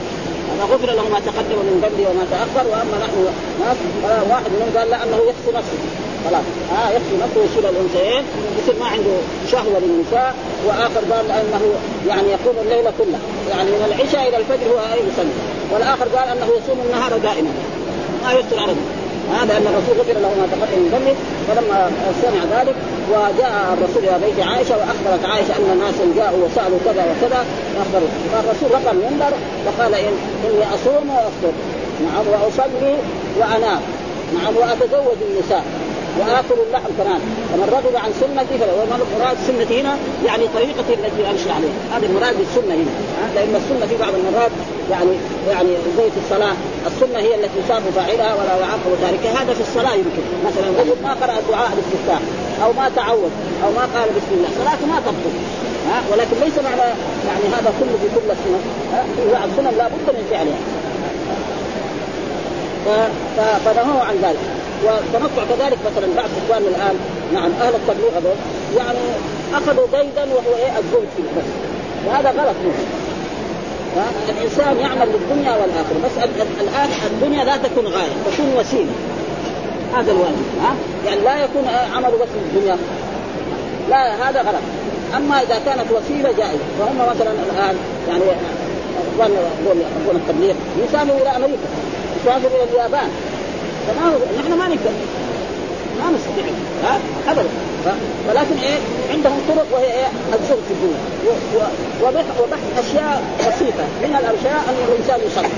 [0.52, 3.16] هذا غفر له ما تقدم من ذنبه وما تأخر وأما نحن
[4.30, 5.78] واحد منهم قال لا أنه يخفي نفسه.
[6.24, 6.46] خلاص.
[6.78, 8.24] آه يخفي نفسه ويشيل الأنثيين
[8.58, 9.16] يصير ما عنده
[9.52, 10.34] شهوة للنساء.
[10.66, 11.62] وآخر قال أنه
[12.08, 13.18] يعني يقوم الليل كله.
[13.50, 15.36] يعني من العشاء إلى الفجر هو يصلي.
[15.72, 17.52] والآخر قال أنه يصوم النهار دائما.
[18.24, 18.84] ما يفطر ابدا.
[19.38, 21.16] هذا ان الرسول غفر له ما تقدم من ذنبه.
[21.48, 21.78] فلما
[22.22, 22.76] سمع ذلك
[23.12, 27.40] وجاء الرسول إلى بيت عائشة وأخبرت عائشة أن ناسا جاءوا وسألوا كذا وكذا.
[27.74, 28.10] فأخبروا.
[28.32, 29.32] فالرسول رقى المنبر
[29.66, 30.14] وقال إن
[30.46, 31.54] إني أصوم وأفطر.
[32.06, 32.94] نعم وأصلي
[33.38, 33.82] وأنام.
[34.36, 35.64] نعم وأتزوج النساء.
[36.18, 37.20] واكل اللحم كمان
[37.50, 38.72] فمن رغب عن سنتي فلا.
[38.84, 39.94] المراد سنتي هنا؟
[40.26, 41.78] يعني طريقتي التي أمشي عليها.
[41.94, 42.94] هذا المراد بالسنة هنا.
[43.34, 44.54] لأن السنة في بعض المرات
[44.90, 45.14] يعني
[45.50, 46.54] يعني زي في الصلاة.
[46.90, 50.24] السنة هي التي يصاب فاعلها ولا يعاقب تاركها هذا في الصلاة يمكن.
[50.48, 52.20] مثلا رجل ما قرأ دعاء الاستفتاح
[52.64, 53.32] أو ما تعود.
[53.64, 54.50] أو ما قال بسم الله.
[54.60, 55.34] صلاته ما تبطل.
[55.88, 56.86] ها؟ ولكن ليس معنى
[57.28, 58.62] يعني هذا كله في كل السنن
[59.16, 60.60] في السنن لابد من فعلها.
[63.64, 64.61] فنهوا عن ذلك.
[64.84, 66.96] والتنطع كذلك مثلا بعض إخواننا الآن
[67.34, 68.36] نعم أهل التبليغ هذول
[68.76, 68.98] يعني
[69.54, 71.48] أخذوا قيدا وهو إيه الزهد فيه بس.
[72.06, 72.74] وهذا غلط منه
[74.28, 75.98] الإنسان يعمل للدنيا والآخرة.
[76.04, 76.24] بس
[76.60, 78.92] الآن الدنيا لا تكون غاية تكون وسيلة.
[79.96, 80.74] هذا الواجب ها؟
[81.06, 81.64] يعني لا يكون
[81.96, 82.76] عمله بس للدنيا.
[83.90, 84.62] لا هذا غلط.
[85.16, 87.76] أما إذا كانت وسيلة جائزة فهم مثلا الآن
[88.08, 88.22] يعني
[89.14, 89.40] إخواننا
[90.04, 91.68] يقولون التبليغ يسافروا إلى أمريكا
[92.22, 93.10] يسافروا إلى اليابان.
[93.86, 94.06] فما
[94.40, 94.94] نحن ما نقدر.
[96.00, 96.44] ما نستطيع.
[96.84, 96.94] ها؟
[97.28, 97.48] ابدا.
[98.28, 98.78] ولكن إيه؟
[99.12, 101.02] عندهم طرق وهي إيه؟ الزهد في الدنيا.
[102.02, 103.84] وبحث وبحث أشياء بسيطة.
[104.02, 105.54] من الاشياء أن الإنسان يصلي.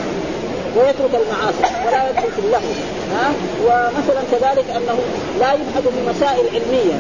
[0.77, 1.65] ويترك المعاصي.
[1.87, 2.71] ولا يدخل في اللهو.
[3.15, 3.27] ها؟
[3.67, 4.99] ومثلا كذلك أنه
[5.41, 6.99] لا يبحث في مسائل علمية.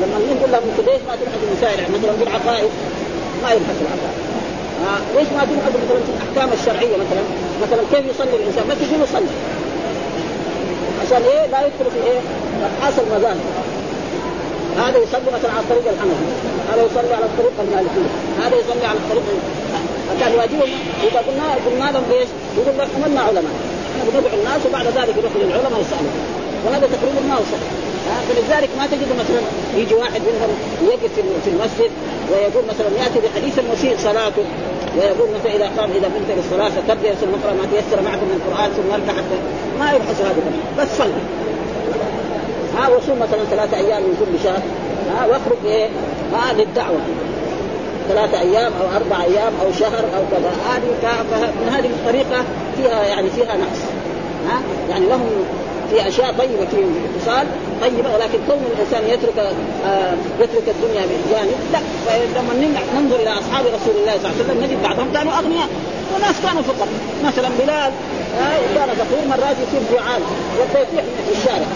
[0.00, 2.70] لما نقول لهم أنت ليش ما تبحث في مسائل مثلا في العقائد
[3.42, 4.18] ما يبحث في العقائد.
[4.88, 7.24] آه ليش ما تبحث مثلا في الأحكام الشرعية مثلا؟
[7.62, 9.32] مثلا كيف يصلي الإنسان؟ بس يقول يصلي.
[11.02, 12.20] عشان إيه؟ لا يدخل في إيه؟
[12.66, 13.40] ابحاث المذاهب
[14.76, 16.26] هذا يصلي مثلا على الطريق الحنفي.
[16.72, 18.10] هذا يصلي على الطريق المالكية.
[18.42, 19.22] هذا يصلي على الطريق
[20.08, 20.70] فكان واجبهم
[21.02, 22.88] اذا قلنا قلنا لهم إيش؟ يقول لك
[23.28, 23.54] علماء.
[23.98, 26.14] إحنا بندعو الناس وبعد ذلك يروح للعلماء يسالوا
[26.66, 27.72] وهذا تقريبا ما هو صحيح
[28.28, 29.40] فلذلك ما تجد مثلا
[29.76, 30.50] يجي واحد منهم
[30.82, 31.14] يقف
[31.44, 31.90] في المسجد
[32.32, 34.44] ويقول مثلا يأتي بحديث المسيء صلاته
[34.96, 38.70] ويقول مثلا إذا قام إذا قمت للصلاة فكبر ثم أقرأ ما تيسر معكم من القرآن
[38.70, 39.38] ثم أركع حتى
[39.78, 40.34] ما يبحث هذا
[40.78, 41.22] بس صلي.
[42.76, 44.62] ها وصوم مثلا ثلاثة أيام من كل شهر.
[45.16, 45.88] ها واخرج إيه؟
[46.32, 47.00] ها للدعوة.
[48.08, 50.52] ثلاثة أيام أو أربع أيام أو شهر أو كذا.
[50.68, 50.82] هذه
[51.60, 52.44] من هذه الطريقة
[52.76, 53.80] فيها يعني فيها نقص.
[54.48, 55.30] ها يعني لهم
[55.90, 56.84] في أشياء طيبة في
[57.16, 57.46] اتصال
[57.80, 59.38] طيبة ولكن كون الإنسان يترك
[59.86, 61.78] آه يترك الدنيا بجانب لا.
[62.40, 62.54] لما
[62.94, 65.68] ننظر إلى أصحاب رسول الله صلى الله عليه وسلم نجد بعضهم كانوا أغنياء.
[66.16, 66.88] وناس كانوا فقراء.
[67.24, 67.90] مثلا بلال
[68.40, 70.20] آه فقير مرات يصير جوعان
[70.60, 71.66] يطيح في الشارع.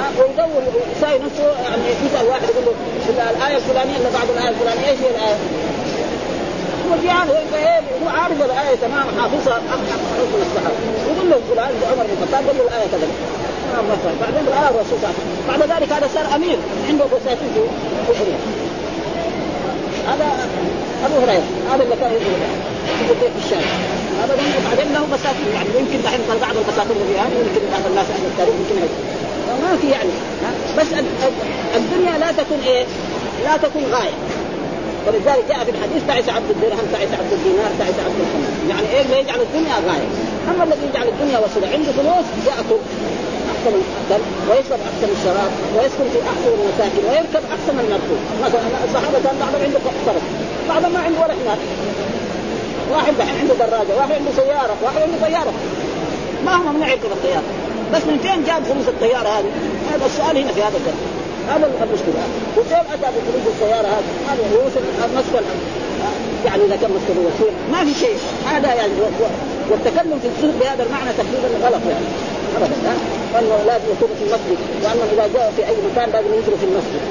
[0.00, 0.62] آه ويدور
[0.96, 5.10] يساوي نفسه يعني يسأل واحد يقول له الآية الفلانية الا بعد الآية الفلانية؟ إيش هي
[5.10, 5.36] الآية؟
[8.02, 10.76] هو عارف الايه تمام حافظها حافظ الصحابه
[11.10, 13.08] يقول له فلان عمر بن الخطاب قال له الايه كذا
[14.20, 15.14] بعدين راى الرسول صلى الله
[15.48, 17.60] عليه وسلم بعد ذلك هذا صار امير عنده بساتين في
[20.08, 20.28] هذا
[21.06, 23.72] ابو هريره هذا اللي كان يقول في الشارع
[24.22, 24.34] هذا
[24.68, 28.54] بعدين له بساتين يعني يمكن دحين بعض البساتين اللي فيها يمكن بعض الناس عند التاريخ
[28.60, 28.76] يمكن
[29.62, 30.14] ما في يعني
[30.78, 30.86] بس
[31.76, 32.84] الدنيا لا تكون إيه؟
[33.44, 34.39] لا تكون غايه
[35.06, 38.50] ولذلك جاء في الحديث تعس عبد الدرهم تعس عبد الدينار تعس عبد الخمس.
[38.70, 40.08] يعني إيه اللي يجعل الدنيا غاية؟
[40.50, 42.80] أما الذي يجعل الدنيا وسيلة عنده فلوس ياكل
[43.52, 49.36] أحسن الاكل ويشرب أحسن الشراب ويسكن في أحسن المساكن ويركب أحسن المركوب مثلا الصحابة كان
[49.42, 50.26] بعضهم عنده فرس
[50.68, 51.58] بعضهم ما عنده ولا حمار.
[52.92, 55.52] واحد دحين عنده دراجة واحد عنده سيارة واحد عنده طيارة.
[56.44, 57.48] ما هو ممنوع يركب الطياره
[57.94, 59.50] بس من فين جاب فلوس الطيارة هذه؟
[59.92, 61.19] هذا السؤال هنا في هذا الدرس.
[61.50, 62.22] هذا المشكلة.
[62.56, 64.72] وكيف أتى بفلوس السيارة هذه؟ هذا فلوس
[65.04, 65.44] المسكن
[66.44, 68.18] يعني إذا كان مسكن وسيله ما في شيء.
[68.46, 68.92] هذا يعني
[69.70, 72.06] والتكلم في الزهد بهذا المعنى تقريبا غلط يعني.
[72.56, 72.92] ابدا
[73.38, 77.02] انه لازم يكون في المسجد وانه إذا جاء في أي مكان لازم ينزلوا في المسجد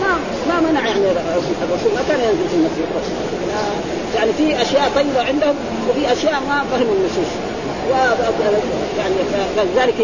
[0.00, 0.12] ما
[0.48, 1.00] ما منع يعني
[1.62, 2.86] الرسول ما كان ينزل في المسجد
[4.16, 5.54] يعني في أشياء طيبة عندهم
[5.90, 7.51] وفي أشياء ما فهموا النصوص
[8.98, 9.14] يعني
[9.56, 9.94] فلذلك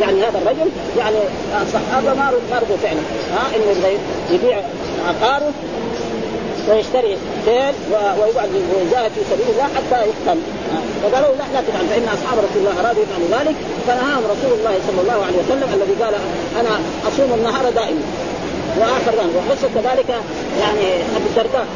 [0.00, 1.16] يعني هذا الرجل يعني
[1.62, 3.00] الصحابه ما رضوا فعلا.
[3.32, 3.98] ها إنه
[4.30, 4.62] يبيع
[5.08, 5.52] عقاره
[6.68, 10.40] ويشتري خيل ويقعد ويجاهد في سبيل الله حتى يقتل.
[11.02, 15.00] فقالوا لا لا تفعل فإن أصحاب رسول الله ارادوا يفعلوا ذلك فنهاهم رسول الله صلى
[15.02, 16.14] الله عليه وسلم الذي قال
[16.60, 18.00] أنا أصوم النهار دائما
[18.80, 20.08] وآخر ذلك وقصه كذلك
[20.60, 20.86] يعني
[21.16, 21.66] أبو الدرداء.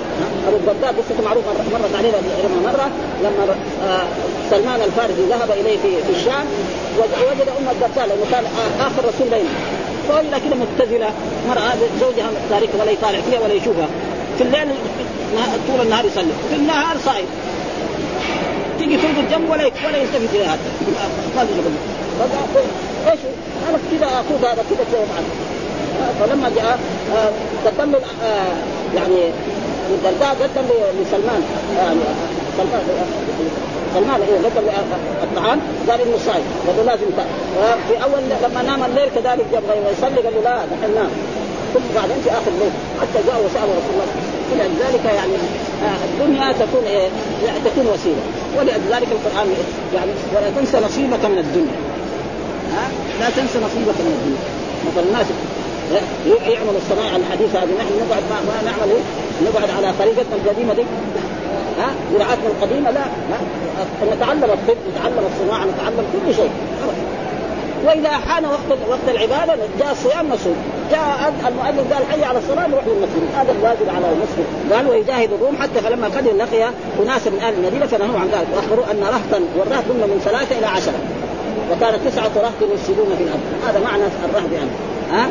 [0.49, 2.19] أبو الدرداء قصته معروفة مرت علينا
[2.65, 2.91] مرة
[3.23, 4.05] لما آه،
[4.51, 6.47] سلمان الفارسي ذهب إليه في الشام
[6.99, 8.45] ووجد أم الدرداء لأنه كان
[8.81, 9.51] آخر رسول بينه.
[10.09, 11.11] فوجد كده مبتذلة
[11.49, 13.87] مرأة زوجها تارك ولا يطالع فيها ولا يشوفها.
[14.38, 14.69] في الليل
[15.69, 16.33] طول النهار يصلي.
[16.51, 17.27] في النهار صايم.
[18.79, 20.59] تيجي فوق الجنب ولا ولا يلتفت إلى هذا.
[21.37, 21.43] ما
[23.11, 23.21] إيش
[23.69, 25.07] أنا كذا اخذ هذا كذا
[26.20, 26.78] فلما جاء
[27.78, 28.55] قدم آه
[28.96, 29.31] يعني
[29.90, 30.68] الدرداء قدم
[31.00, 31.42] لسلمان
[31.78, 32.00] يعني
[32.59, 32.83] سلمان
[33.94, 34.68] سلمان إذا قدم
[35.22, 39.74] الطعام قال إنه صايم قال له لازم تاكل في أول لما نام الليل كذلك يبغى
[39.92, 41.11] يصلي قال له لا نحن نام.
[41.74, 44.09] ثم بعدين في آخر الليل حتى جاء وسأل رسول الله.
[44.52, 45.37] ولذلك يعني
[45.85, 47.09] آه، الدنيا تكون إيه؟
[47.46, 48.24] يعني تكون وسيلة.
[48.59, 49.48] ولذلك القرآن
[49.94, 51.78] يعني ولا تنسى نصيبك من الدنيا.
[52.74, 52.85] ها؟
[53.20, 54.44] لا تنسى نصيبك من الدنيا.
[54.87, 55.26] مثلا الناس
[56.27, 57.75] يعمل الصنايع الحديثة هذه.
[57.79, 59.03] نحن نقعد ما, ما نعمل إيه؟
[59.51, 60.83] نقعد على طريقتنا القديمة دي.
[61.79, 63.05] ها؟ زراعتنا القديمة لا.
[64.16, 66.51] نتعلم الطب نتعلم الصناعة نتعلم كل شيء.
[67.87, 70.57] وإذا حان وقت وقت العبادة جاء الصيام نصوم
[70.90, 73.23] جاء المؤذن قال حي على الصلاة نروح للمسجد.
[73.37, 74.47] هذا الواجب على المسلم.
[74.73, 76.71] قال ويجاهد الروم حتى فلما قدم لقي
[77.03, 78.47] اناس من أهل المدينة فنهوا عن ذلك.
[78.57, 81.01] وأخبروا أن رهطا والرهط من ثلاثة إلى عشرة.
[81.73, 83.40] وكانت تسعة رهط يفسدون في الأرض.
[83.68, 84.71] هذا معنى الرهط يعني.
[85.12, 85.29] ها؟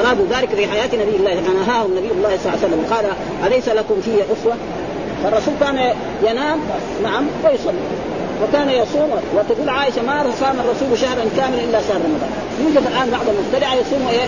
[0.00, 2.82] أرادوا ذلك في حياة نبي الله فنهاهم نبي الله صلى الله عليه وسلم.
[2.94, 3.06] قال
[3.46, 4.56] أليس لكم في أسوة؟
[5.24, 5.78] فالرسول كان
[6.28, 6.58] ينام
[7.02, 7.84] نعم ويصلي.
[8.42, 12.30] وكان يصوم وتقول عائشة ما صام الرسول شهرا كاملا إلا شهر رمضان.
[12.64, 14.26] يوجد الآن بعض المبتدعة يصوم إيه؟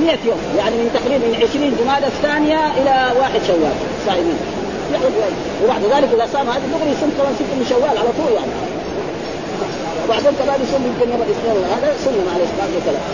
[0.00, 3.76] 100 يوم يعني من تقريبا من 20 جمادى الثانية إلى واحد شوال
[4.06, 4.38] صائمين.
[5.64, 8.52] وبعد ذلك إذا صام هذا دغري يصوم كمان ست من شوال على طول يعني.
[10.08, 13.04] وبعدين كمان يصوم يمكن يوم الاثنين هذا سنه معلش بعد الكلام.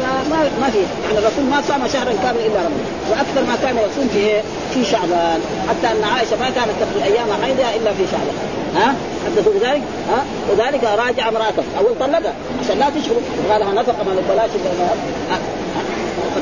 [0.00, 0.78] فما ما في.
[1.04, 2.86] يعني الرسول ما صام شهرا كاملا إلا رمضان.
[3.10, 4.42] وأكثر ما كان يصوم في
[4.74, 5.40] في شعبان.
[5.68, 8.36] حتى أن عائشة ما كانت تقضي أيام حيضها إلا في شعبان.
[8.76, 11.64] ها؟ حدثوا بذلك ها؟ وذلك راجع امرأته.
[11.78, 12.34] أو طلقها
[12.64, 13.22] عشان لا تشغل.
[13.50, 15.65] قال لها نفقه نقبلهاش قد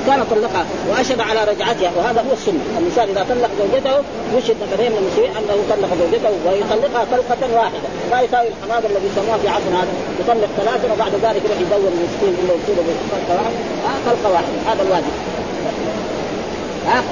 [0.06, 3.96] كان طلقها وأشهد على رجعتها وهذا هو السنة، الإنسان إذا طلق زوجته
[4.36, 9.38] يشهد نفرين من المسلمين أنه طلق زوجته ويطلقها طلقة واحدة، لا يساوي الحماده الذي سموها
[9.38, 9.94] في عصرنا هذا.
[10.20, 13.58] يطلق ثلاثة وبعد ذلك يروح يدور المسكين الا بطلقه واحدة،
[14.06, 14.56] طلقة واحدة.
[14.70, 15.14] هذا الواجب.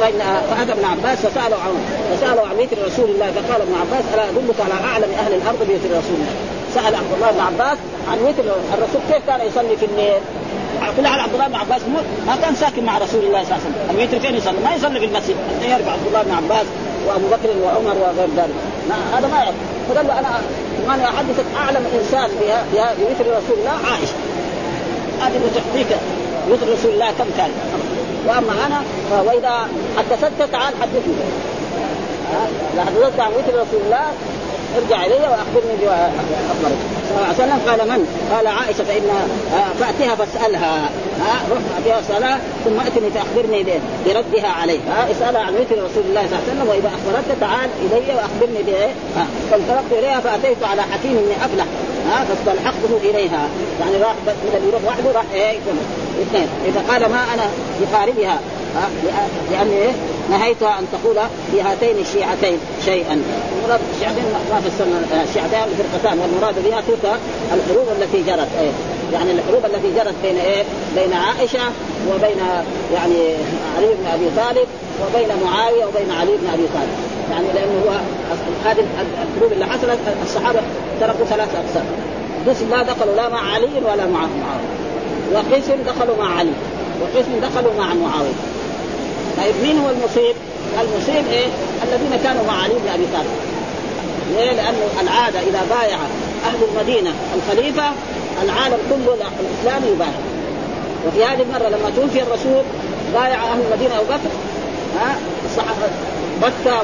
[0.00, 0.18] فإن
[0.50, 1.74] فأتى ابن عباس فسأله عن
[2.12, 5.98] فسأله عن وتر رسول الله فقال ابن عباس ألا أدلك على أعلم أهل الأرض بوتر
[5.98, 6.34] رسول الله؟
[6.74, 7.78] سأل عبد الله بن عباس
[8.10, 10.20] عن وتر الرسول كيف كان يصلي في الليل
[10.96, 11.80] كل حال عبد الله بن عباس
[12.26, 15.00] ما كان ساكن مع رسول الله صلى الله عليه وسلم، الوتر فين يصلي؟ ما يصلي
[15.00, 16.66] في المسجد، حتى يعرف عبد الله بن عباس
[17.06, 18.54] وأبو بكر وعمر وغير ذلك،
[18.88, 19.54] ما هذا ما يعرف،
[19.88, 20.40] فقال له أنا
[20.94, 22.30] أنا أحدثك أعلم إنسان
[22.72, 24.14] بوتر رسول الله عائشة.
[25.20, 25.98] هذه تعطيك
[26.50, 27.50] وتر رسول الله كم كان؟
[28.26, 28.82] وأما أنا
[29.22, 31.14] واذا حدثتك تعال حدثني.
[32.74, 34.06] إذا حدثتك عن وتر رسول الله
[34.76, 39.08] ارجع الي وأخبرني باخبارك صلى الله عليه وسلم قال من؟ قال عائشة فإن
[39.80, 40.90] فاتها فاسألها.
[41.20, 43.64] ها روح فاتها فاسالها ثم أتني فأخبرني
[44.06, 47.70] بردها عليه ها اسألها عن مثل رسول الله صلى الله عليه وسلم وإذا أخبرتك تعال
[47.84, 48.92] إلي وأخبرني بايه؟
[49.50, 51.66] فانطلقت إليها فأتيت على حكيم بن أفلح.
[52.08, 53.48] ها فاستلحقته إليها.
[53.80, 55.58] يعني راح بدل يروح وحده راح إيه
[56.22, 56.48] اثنين.
[56.66, 57.46] إذا قال ما أنا
[57.80, 58.38] بقاربها
[59.50, 59.92] لاني إيه؟
[60.30, 61.16] نهيتها أن تقول
[61.52, 63.22] في هاتين الشيعتين شيئا.
[63.58, 66.18] المراد الشيعتين ما فسرنا الشيعتين فرقتان.
[66.18, 67.20] والمراد بها تلك
[67.54, 68.70] الحروب التي جرت أيه؟
[69.12, 70.62] يعني الحروب التي جرت بين إيه؟
[70.96, 71.64] بين عائشة
[72.08, 72.38] وبين
[72.94, 73.34] يعني
[73.76, 74.68] علي بن أبي طالب
[75.02, 76.96] وبين معاوية وبين علي بن أبي طالب.
[77.30, 77.90] يعني لأنه هو
[78.64, 78.84] هذه
[79.34, 80.60] الحروب اللي حصلت الصحابة
[81.00, 81.84] تركوا ثلاث أقسام.
[82.48, 84.72] قسم لا دخلوا لا مع علي ولا مع معاوية.
[85.34, 86.52] وقسم دخلوا مع علي.
[87.02, 88.51] وقسم دخلوا مع معاوية.
[89.42, 90.34] طيب مين هو المصيب؟
[90.80, 91.46] المصيب إيه؟
[91.82, 93.30] الذين كانوا مع علي بن أبي طالب.
[94.36, 95.98] ليه؟ لأنه العادة إذا بايع
[96.46, 97.84] أهل المدينة الخليفة
[98.42, 100.18] العالم كله الإسلامي يبايع.
[101.06, 102.64] وفي هذه المرة لما توفي الرسول
[103.14, 104.32] بايع أهل المدينة أبو بكر
[104.98, 105.16] ها
[106.42, 106.82] مكة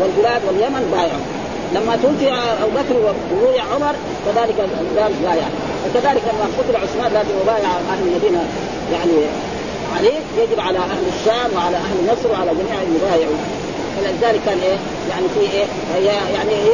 [0.00, 1.26] والبلاد واليمن بايعوا.
[1.74, 3.94] لما توفي أبو بكر وبويع عمر
[4.26, 4.54] كذلك
[4.98, 5.46] قال بايع.
[5.84, 8.44] وكذلك لما قتل عثمان لازم يبايع أهل المدينة
[8.92, 9.26] يعني
[9.98, 13.36] عليه يجب على أهل الشام وعلى أهل مصر وعلى جميع ان يبايعوا
[13.96, 14.78] فلذلك كان إيه
[15.10, 16.72] يعني في إيه هي يعني هي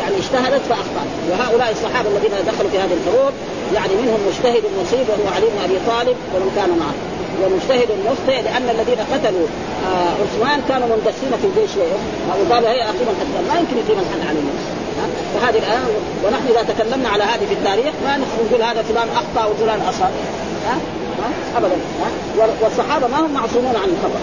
[0.00, 1.10] يعني اجتهدت فأخطأت.
[1.30, 3.32] وهؤلاء الصحابة الذين دخلوا في هذه الحروب
[3.74, 6.94] يعني منهم مجتهد مصيب وهو علي بن أبي طالب ومن كان معه.
[7.42, 9.46] ومجتهد مخطئ لأن الذين قتلوا
[9.86, 11.70] آه عثمان كانوا مندسين في الجيش
[12.28, 14.52] وقالوا هي أخي من حد ما يمكن يقيم الحد علينا
[15.34, 15.82] فهذه الآن
[16.24, 20.10] ونحن إذا تكلمنا على هذه في التاريخ ما نقول هذا فلان أخطأ وفلان اصاب
[20.66, 20.76] ها؟
[21.56, 21.76] ابدا.
[22.62, 24.20] والصحابة ما هم معصومون عن الخطا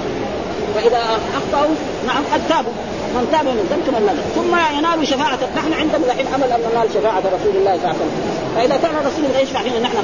[0.75, 1.01] فإذا
[1.39, 1.75] أخطأوا
[2.07, 2.71] نعم قد تابوا.
[3.15, 6.87] من تاب من ذنب من نذر ثم ينالوا شفاعة نحن عندنا الحين أمل أن ننال
[6.93, 8.55] شفاعة رسول الله صلى الله عليه وسلم.
[8.55, 9.97] فإذا كان الرسول لا يشفع فينا نحن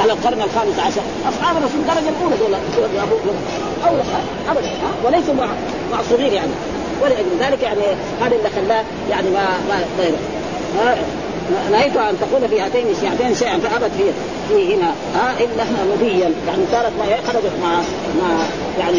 [0.00, 1.00] أهل القرن الخامس عشر.
[1.28, 2.54] أصحاب الرسول الدرجة الاولى دول
[3.86, 3.92] أو
[4.50, 4.70] ابدا.
[5.04, 5.34] وليسوا
[5.92, 6.52] معصومين يعني.
[7.02, 7.86] ولأجل ذلك يعني
[8.20, 10.18] هذا اللي خلاه يعني ما ما غيره
[11.72, 14.04] نهيت أن تقول في هاتين الشيعتين شيئا فأبت في
[14.48, 14.94] في هنا.
[15.14, 17.74] ها إلا نبيا يعني صارت ما خرجت مع
[18.22, 18.44] مع
[18.78, 18.98] يعني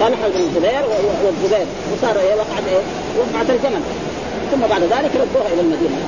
[0.00, 0.82] طلحة بن الزبير
[1.24, 1.66] والزبير.
[1.92, 2.82] وصار وقعت إيه؟
[3.18, 3.82] وقعت الجمل.
[4.52, 5.98] ثم بعد ذلك ردوها إلى المدينة.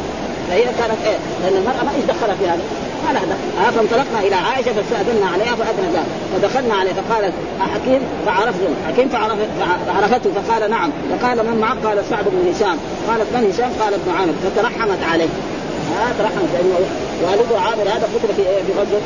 [0.48, 2.62] فهي كانت إيه؟ لأن المرأة ما إيش دخلها في هذا؟
[3.06, 3.66] ما لها دخل.
[3.66, 9.38] آه فانطلقنا إلى عائشة فاستاذنا عليها فأذن ذلك فدخلنا عليه فقالت حكيم فعرفته حكيم فعرف
[9.86, 10.30] فعرفته.
[10.32, 10.90] فقال نعم.
[11.10, 12.76] فقال من معك؟ قال سعد بن هشام.
[13.08, 15.28] قالت من هشام؟ قال ابن عامر فترحمت عليه.
[15.96, 16.74] ها ترحمت لأنه
[17.22, 19.00] والده عامر هذا قتل في في غزوه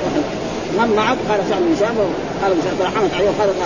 [0.79, 1.97] من معك؟ قال سعد بن هشام
[2.43, 3.57] قال ترحمت عليه وقالت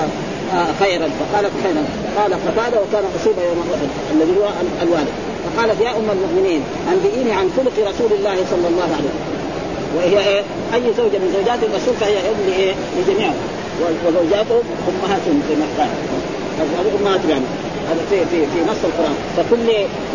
[0.81, 1.09] خيرا.
[1.21, 1.83] فقالت خيرا.
[2.19, 4.49] قال قتاده وكان اصيب يوم أحد الذي هو
[4.83, 5.09] الوالد.
[5.45, 6.62] فقالت يا أم المؤمنين
[6.93, 9.39] أنبئيني عن خلق رسول الله صلى الله عليه وسلم.
[9.97, 10.43] وهي إيه؟
[10.75, 13.31] أي زوجة من زوجات الرسول فهي أم لإيه؟ لجميع.
[14.07, 14.59] وزوجاته
[14.91, 15.91] امهاتهم في قال.
[17.01, 17.45] أمهات يعني.
[17.91, 19.16] هذا في في في نص القرآن.
[19.37, 19.69] فكل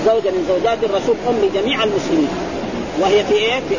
[0.05, 2.27] زوجة من زوجات الرسول أم لجميع المسلمين.
[3.01, 3.75] وهي في إيه؟ في,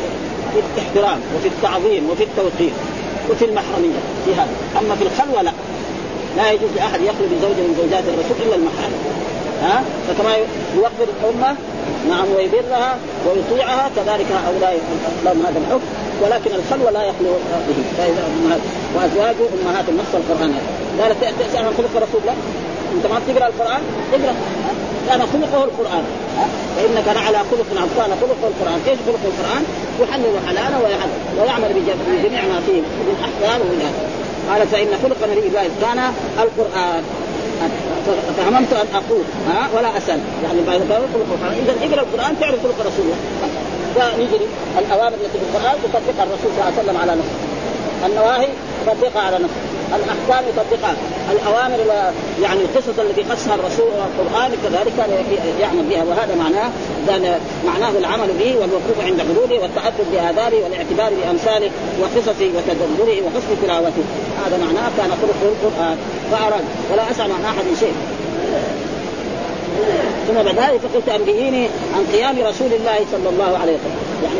[0.53, 2.73] في الاحترام وفي التعظيم وفي التوقير
[3.29, 4.55] وفي المحرمية في هذا.
[4.79, 5.51] أما في الخلوة لا.
[6.37, 8.99] لا يجوز لأحد يخلو بزوجه من زوجات الرسول إلا المحارم
[9.61, 10.35] ها؟ فكما
[10.75, 11.55] يوقر الأمة
[12.09, 12.97] نعم ويبرها
[13.27, 14.79] ويطيعها كذلك هؤلاء
[15.25, 15.87] لهم هذا الحكم.
[16.21, 17.31] ولكن الخلوة لا يخلو
[17.67, 17.75] به.
[17.97, 18.23] فإذا
[18.95, 20.53] وازواجه أمهات النص القران
[21.01, 22.33] قالت تسال عن خلق الرسول لا
[22.95, 23.81] أنت ما تقرا القرآن؟
[24.13, 24.35] اقرأ.
[25.07, 26.03] كان خلقه القرآن.
[26.75, 28.79] فإنك لعلى خلق عظيم كان خلقه القرآن.
[28.87, 29.63] إيش خلق القرآن؟
[30.01, 33.79] يحلل حلالا ويحلل ويعمل بجميع ما فيه من احكام ومن
[34.49, 35.99] قال فإن خلق نبي الله كان
[36.43, 37.03] القرآن.
[38.37, 39.23] فهممت أن أقول.
[39.49, 40.19] ها؟ ولا أسأل.
[40.43, 41.53] يعني بعد ذلك خلق القرآن.
[41.63, 43.19] إذا اقرأ القرآن تعرف خلق رسول الله.
[43.95, 44.47] فنجري
[44.79, 47.39] الأوامر التي في القرآن تطبقها الرسول صلى الله عليه وسلم على نفسه.
[48.05, 48.49] النواهي
[48.81, 49.74] يطبقها على نفسه.
[49.93, 50.95] الأحكام يطبقها.
[51.31, 51.79] الأوامر
[52.43, 54.97] يعني القصص التي قصها الرسول والقرآن كذلك
[55.59, 56.69] يعمل بها وهذا معناه
[57.65, 61.71] معناه العمل به والوقوف عند حدوده والتأدب بآدابه والاعتبار بأمثاله
[62.01, 64.03] وقصصه وتدبره وحسن تلاوته.
[64.45, 65.97] هذا معناه كان خلق القرآن.
[66.31, 67.93] فأراد ولا أسأل عن أحد شيء.
[70.27, 73.97] ثم بعد ذلك فقلت انبئيني عن قيام رسول الله صلى الله عليه وسلم.
[74.23, 74.39] يعني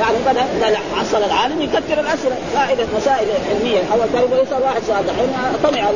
[0.00, 2.36] يعني بدا حصل العالم يكثر الأسئلة.
[2.54, 3.78] فائدة مسائل علمية.
[3.92, 5.28] أول كان يسال واحد سؤال؟ دحين
[5.64, 5.90] طمع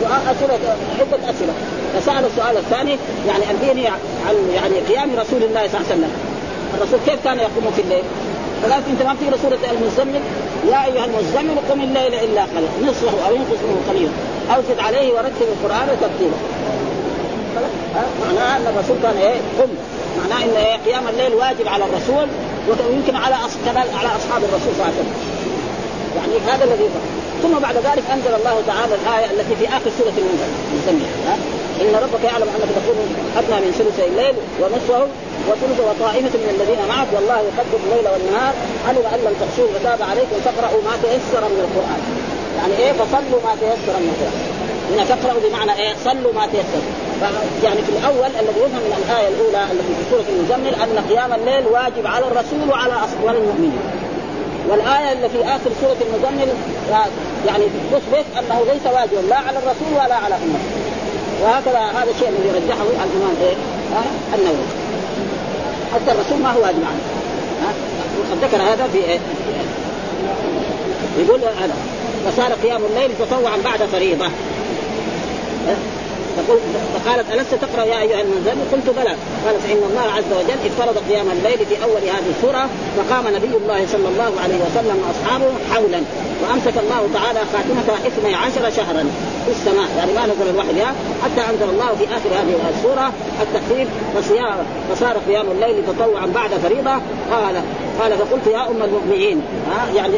[0.00, 1.52] سؤال اسئله عده أسئلة.
[1.94, 2.96] فسأل السؤال الثاني
[3.28, 3.88] يعني انبئني
[4.26, 6.12] عن يعني قيام رسول الله صلى الله عليه وسلم.
[6.74, 8.04] الرسول كيف كان يقوم في الليل؟
[8.62, 10.20] فقالت أنت ما بتقرا سورة المزمل.
[10.72, 12.90] يا أيها المزمل قم الليل إلا قليلا.
[12.90, 14.12] نصفه أو ينقص منه قليلا.
[14.54, 16.38] أو زد عليه ورتب القرآن ترتيلا
[18.26, 19.70] معناها أن الرسول كان إيه؟ قم.
[20.20, 22.26] معناه إن إيه؟ قيام الليل واجب على الرسول
[22.68, 23.34] ويمكن على
[23.98, 25.14] على أصحاب الرسول صلى الله عليه وسلم.
[26.16, 26.88] يعني هذا الذي
[27.42, 31.06] ثم بعد ذلك أنزل الله تعالى الآية التي في آخر سورة المزمل
[31.80, 32.96] إن ربك يعلم أنك تكون
[33.38, 35.06] أدنى من ثلثي الليل ونصفه
[35.48, 38.54] وثلث وطائفة من الذين معك والله يقدر الليل والنهار.
[38.88, 42.02] علم أن لم تحصوه فتاب عليكم فاقرأوا ما تيسر من القرآن.
[42.58, 44.55] يعني إيه؟ فصلوا ما تيسر من القرآن.
[44.92, 46.82] هنا تقرأوا بمعنى إيه؟ صلوا ما تيسر.
[47.64, 51.66] يعني في الأول الذي يفهم من الآية الأولى التي في سورة المزمل أن قيام الليل
[51.66, 53.78] واجب على الرسول وعلى وعلى المؤمنين.
[54.68, 56.48] والآية اللي في آخر سورة المزمل
[57.46, 60.86] يعني تثبت أنه ليس واجبا لا على الرسول ولا على امته
[61.42, 63.56] وهكذا هذا الشيء الذي رجحه الإمام إيه؟
[64.34, 64.66] النووي.
[65.94, 67.00] حتى الرسول ما هو واجب عنه
[68.18, 69.18] وقد ذكر هذا في إيه؟
[71.18, 71.74] يقول هذا.
[72.26, 74.26] فصار قيام الليل تطوعا بعد فريضة.
[76.94, 79.14] فقالت ألست تقرأ يا أيها المنزل قلت بلى.
[79.46, 83.86] قال فان الله عز وجل افترض قيام الليل في أول هذه السورة فقام نبي الله
[83.92, 86.00] صلى الله عليه وسلم وأصحابه حولا.
[86.42, 89.04] وأمسك الله تعالى خاتمتها اثني عشر شهرا
[89.46, 89.88] في السماء.
[89.98, 90.84] يعني ما نزل الوحي
[91.24, 93.12] حتى أنزل الله في آخر هذه السورة
[93.42, 94.58] التخفيف فصيام
[94.90, 96.94] فصار قيام الليل تطوعا بعد فريضة.
[97.32, 97.56] قال
[98.00, 99.42] قال فقلت يا أم المؤمنين.
[99.70, 100.16] ها يعني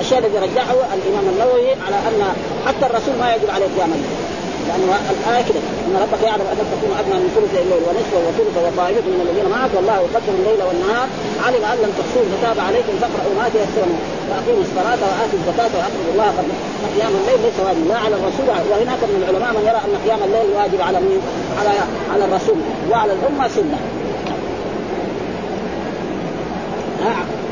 [0.00, 2.34] الشيء الذي رجحه الإمام النووي على أن
[2.66, 4.29] حتى الرسول ما يجب عليه قيام الليل.
[4.70, 9.06] لأنه الآية كده إن ربك يعلم انك تكون أدنى من ثلث الليل ونصفه وثلثه وطائفة
[9.14, 11.06] من الذين معك والله يقدر الليل والنهار.
[11.46, 13.88] علم أن لم تحصوه فتاب عليكم فاقرأوا ما تيسر
[14.28, 16.52] وأقيموا الصلاة وآتوا الزكاة وأقرضوا الله قبل
[16.96, 20.48] قيام الليل ليس واجب لا على الرسول وهناك من العلماء من يرى أن قيام الليل
[20.58, 21.20] واجب على مين؟
[21.58, 21.70] على
[22.12, 22.58] على الرسول
[22.90, 23.78] وعلى الأمة سنه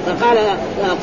[0.06, 0.38] فقال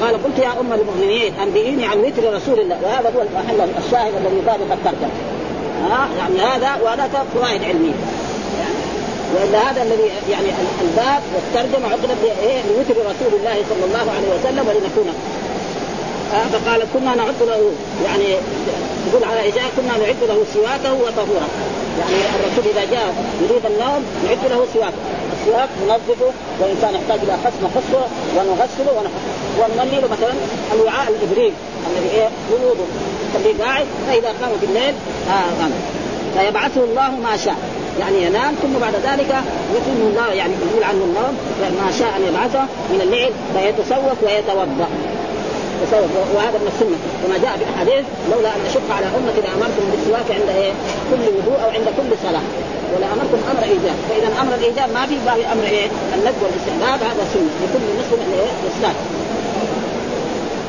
[0.02, 2.78] قال قلت يا أم المؤمنين أنبئيني عن وتر رسول الله.
[2.84, 5.35] وهذا هو المحل الشاهد الذي يطابق الترجمة.
[5.84, 7.94] ها؟ يعني هذا وهذا فوائد علميه
[8.60, 8.76] يعني
[9.36, 10.50] وإلا هذا الذي يعني
[10.82, 15.14] الباب والترجمة عقدت إيه؟ لوتر رسول الله صلى الله عليه وسلم ولنكون.
[16.34, 17.72] آه فقال كنا نعد له
[18.06, 18.26] يعني
[19.08, 21.48] يقول على إجاء كنا نعد له سواكه وطهورا
[22.00, 25.02] يعني الرسول إذا جاء يريد النوم نعد له سواكه
[25.42, 28.06] السواك ننظفه وإن كان يحتاج إلى خصم نخصه
[28.38, 30.34] ونغسله ونحطه ونملي مثلا
[30.74, 31.54] الوعاء الإبريق
[31.92, 32.30] الذي إيه؟
[33.30, 34.94] يخليه قاعد فإذا قام في الليل
[35.30, 35.70] آه
[36.36, 37.56] فيبعثه الله ما شاء.
[38.00, 39.32] يعني ينام ثم بعد ذلك
[39.78, 41.36] يكون الله يعني يقول عنه النوم
[41.82, 44.90] ما شاء أن يبعثه من الليل فيتسوق ويتوضأ.
[45.82, 46.98] تسوق وهذا من السنة.
[47.22, 50.72] كما جاء في الاحاديث لولا أن أشق على أمتي لامرتم بالسواك عند إيه؟
[51.10, 52.46] كل وضوء أو عند كل صلاة.
[52.94, 53.98] ولامركم أمر إيجاب.
[54.10, 57.52] فإذا أمر الإيجاب ما في باب أمر إيه؟ الندب والإستحباب هذا سنة.
[57.62, 58.52] لكل مسلم ان إيه؟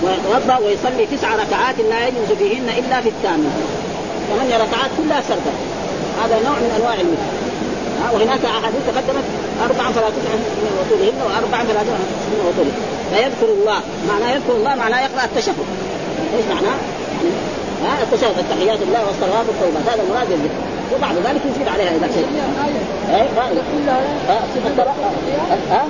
[0.02, 3.50] ويتوضأ ويصلي تسع ركعات لا يجوز فيهن إلا في الثامنه
[4.28, 5.52] ثمانية ركعات كلها سردة
[6.22, 7.46] هذا نوع من أنواع الوتر
[8.14, 9.26] وهناك أحاديث تقدمت
[9.64, 10.32] أربع تسع
[10.64, 11.82] من وصولهن واربع تسع
[12.32, 12.82] من وصولهن.
[13.10, 13.80] فيذكر الله.
[14.08, 15.54] معناه يذكر الله معناه يقرأ التشهد.
[16.36, 16.78] إيش معناه؟
[17.84, 20.60] ها التشهد التحيات الله والصلوات والتوبات هذا مراد الذكر
[20.94, 22.28] وبعد ذلك يزيد عليها إذا شيء.
[23.10, 23.28] اي
[25.70, 25.84] ها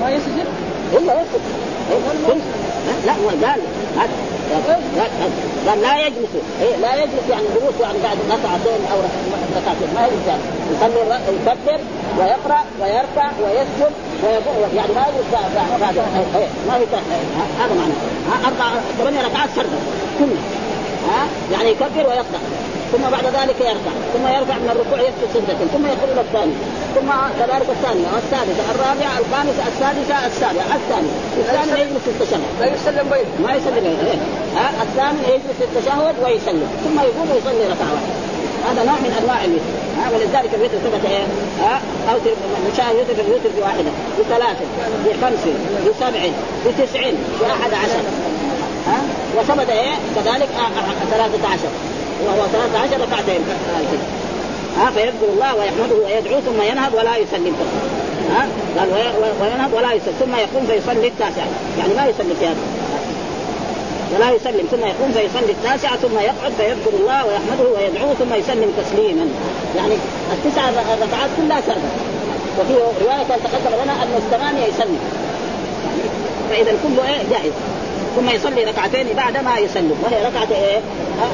[0.00, 0.46] ما يسجد؟
[0.92, 1.20] أيوه
[2.28, 2.65] يسجد
[3.06, 3.60] لا هو قال
[5.66, 6.32] قال لا يجلس.
[6.62, 8.98] إيه لا يجلس يعني جلوس يعني بعد ركعتين أو
[9.56, 10.42] ركعتين ما يجلس يعني.
[10.72, 11.80] يصلي يكبر
[12.18, 15.26] ويقرأ ويركع ويسجد ويقول يعني ما يجلس
[15.80, 15.94] بعد
[16.68, 16.96] ما في
[17.60, 19.78] هذا معناه أربع ثمانية ركعات سردة
[20.18, 20.42] كلها
[21.08, 22.40] ها يعني يكبر ويقرأ.
[22.96, 26.54] ثم بعد ذلك يركع ثم يرفع من الركوع يسجد سجدة ثم يقول إلى الثاني
[26.96, 33.06] ثم كذلك الثانية والثالثة الرابعة الخامسة السادسة السابعة الثانية الثاني يجلس في التشهد لا يسلم
[33.12, 34.20] بينه ما يسلم بينه إيه؟
[34.56, 38.14] ها الثاني يجلس في التشهد ويسلم ثم يقوم ويصلي ركعة واحدة
[38.68, 41.26] هذا نوع من أنواع الوتر ها ولذلك الوتر ثبت إيه؟
[41.62, 41.74] ها
[42.10, 42.16] أو
[42.72, 44.58] مشاهد يوتر الوتر بواحدة بثلاث
[45.04, 45.42] بخمس
[45.86, 46.22] بسبع
[46.66, 47.02] بتسع
[47.40, 48.02] بأحد عشر
[48.86, 48.98] ها
[49.38, 50.48] وثبت إيه؟ كذلك
[51.10, 51.70] ثلاثة عشر
[52.24, 53.40] وهو 13 ركعتين.
[54.78, 57.56] ها فيذكر الله ويحمده ويدعو ثم ينهض ولا يسلم.
[58.30, 58.48] ها
[58.78, 58.88] قال
[59.40, 61.46] وينهض ولا يسلم ثم يقوم فيصلي التاسعة.
[61.78, 62.64] يعني ما يسلم في هذا.
[64.16, 69.26] ولا يسلم ثم يقوم فيصلي التاسعة ثم يقعد فيذكر الله ويحمده ويدعوه ثم يسلم تسليما.
[69.76, 69.94] يعني
[70.32, 70.68] التسع
[71.04, 71.90] ركعات كلها سردة
[72.58, 74.98] وفي رواية تقدم لنا أن الثمانية يسلم.
[76.50, 77.52] فإذا كله إيه جائز
[78.16, 79.96] ثم يصلي ركعتين بعد ما يسلم.
[80.04, 80.80] وهي ركعة إيه؟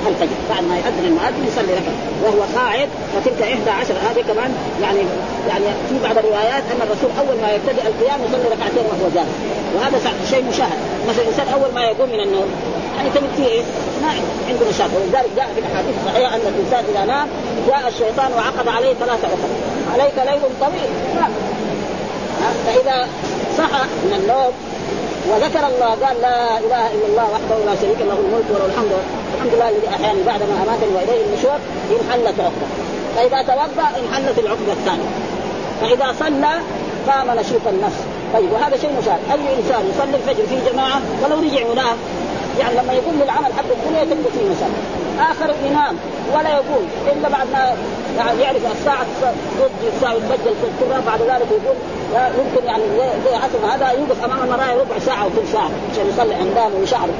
[0.09, 0.37] الفجر.
[0.51, 1.97] بعد ما يؤذن المؤذن يصلي ركعة.
[2.25, 5.03] وهو قاعد فتلك 11 هذه كمان يعني
[5.49, 9.35] يعني في بعض الروايات أن الرسول أول ما يبتدئ القيام يصلي ركعتين وهو جالس.
[9.75, 9.99] وهذا
[10.31, 10.79] شيء مشاهد.
[11.09, 12.49] مثلا الإنسان أول ما يقوم من النوم
[12.97, 13.63] يعني تجد فيه إيه؟
[14.03, 14.09] ما
[14.49, 17.29] عنده نشاط ولذلك جاء في الأحاديث الصحيحة أن الإنسان إذا نام
[17.69, 19.51] جاء الشيطان وعقد عليه ثلاثة اخر
[19.93, 20.91] عليك ليل طويل.
[22.67, 23.09] فإذا
[23.59, 24.53] صحى من النوم
[25.31, 28.93] وذكر الله قال لا إله إلا الله وحده لا شريك له الملك وله الحمد.
[29.35, 31.59] الحمد لله الذي أحياني بعد ما أماتني وإليه النشور
[31.97, 32.69] انحلت عقده
[33.17, 35.11] فإذا توضأ انحلت العقده الثانية.
[35.81, 36.53] فإذا صلى
[37.09, 38.01] قام نشيط النفس.
[38.35, 39.21] طيب وهذا شيء مشاهد.
[39.33, 41.97] أي إنسان يصلي الفجر في جماعة ولو رجع ونام؟
[42.61, 44.83] يعني لما يقوم للعمل حق الدنيا تلقى فيه مشاكل
[45.21, 45.97] آخر ينام
[46.35, 47.75] ولا يقوم إلا بعد ما
[48.19, 49.07] يعني يعرف الساعة
[49.61, 51.77] ضد الساعة يتبدل كلها بعد ذلك يقول
[52.15, 52.83] يمكن يعني
[53.25, 57.15] زي عصر هذا يوقف أمام المرايه ربع ساعة وثلث ساعة عشان يصلي عندام وشعره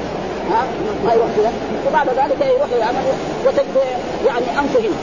[0.51, 0.63] ها؟
[1.05, 1.51] ما يروح كذا
[1.87, 3.03] وبعد ذلك يروح يعمل
[3.45, 3.75] وتجد
[4.27, 4.97] يعني انفه هنا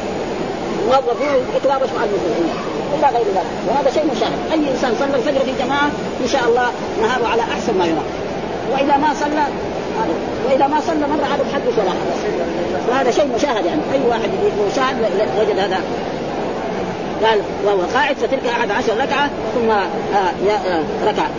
[0.89, 2.55] موظفين يتلابش مع المسلمين.
[2.99, 3.47] إلا غير ذلك.
[3.69, 5.91] وهذا شيء مشاهد أي إنسان صلى الفجر في جماعة
[6.23, 6.67] إن شاء الله
[7.03, 8.09] نهاره على أحسن ما يرام.
[8.73, 9.45] وإذا ما صلى
[10.47, 12.25] وإذا ما صلى مرة عاد ولا حدث
[12.89, 13.81] وهذا شيء مشاهد يعني.
[13.93, 14.31] أي واحد
[14.71, 14.97] مشاهد
[15.41, 15.81] وجد هذا.
[17.25, 21.31] قال وهو قاعد فتلك أحد عشر ركعة ثم آه آه ركعه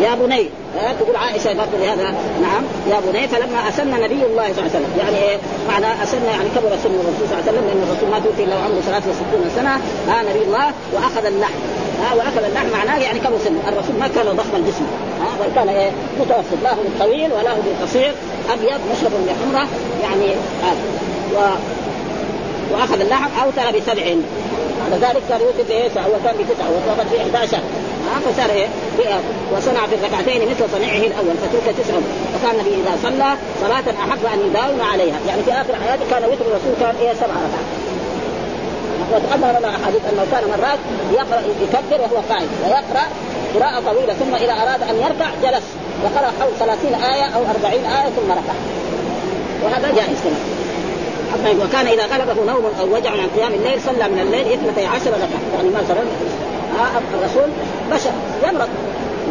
[0.00, 0.48] يا بني
[0.78, 4.70] آه تقول عائشة برضه لهذا نعم يا بني فلما أسن نبي الله صلى الله عليه
[4.70, 4.90] وسلم.
[4.98, 5.36] يعني إيه؟
[5.68, 8.56] معنى أسن يعني كبر سن الرسول صلى الله عليه وسلم لأن الرسول ما توفي إلا
[8.56, 9.74] وعمره 63 سنة.
[10.14, 11.60] آه نبي الله وأخذ اللحم.
[12.02, 13.56] ها واخذ اللحم معناه يعني كبر سن.
[13.68, 14.86] الرسول ما كان ضخم الجسم
[15.20, 15.90] ها بل كان إيه
[16.20, 16.58] متوسط.
[16.62, 18.12] لا هو بالطويل ولا هو بالقصير
[18.52, 19.68] أبيض مشرب بحمرة
[20.02, 20.26] يعني
[20.62, 20.82] هذا.
[21.34, 21.38] و
[22.72, 24.04] وأخذ اللحم اوتر بسبع.
[24.90, 28.66] بعد ذلك صار يوتر بايه؟ هو كان بتسعه وتوفت في 11 ها فصار إيه؟
[29.56, 31.94] وصنع في الركعتين مثل صنيعه الأول فتلك تسع.
[32.34, 35.16] وكان النبي إذا صلى صلاة أحب أن يداوم عليها.
[35.28, 37.68] يعني في آخر حياته كان وتر الرسول كان إيه سبع ركعات.
[39.12, 40.78] وتقدم لنا أحاديث أنه كان مرات
[41.12, 43.04] يقرا يكبر وهو قائم ويقرأ
[43.54, 45.64] قراءة طويلة ثم إذا أراد أن يركع جلس
[46.04, 48.56] وقرأ حول 30 آية أو 40 آية ثم ركع
[49.64, 50.52] وهذا جائز كمان
[51.60, 55.42] وكان إذا غلبه نوم أو وجع عن قيام الليل صلى من الليل اثنتي عشر ركعة.
[55.56, 56.02] يعني مثلا
[57.14, 57.50] الرسول
[57.92, 58.10] بشر
[58.48, 58.68] يمرض.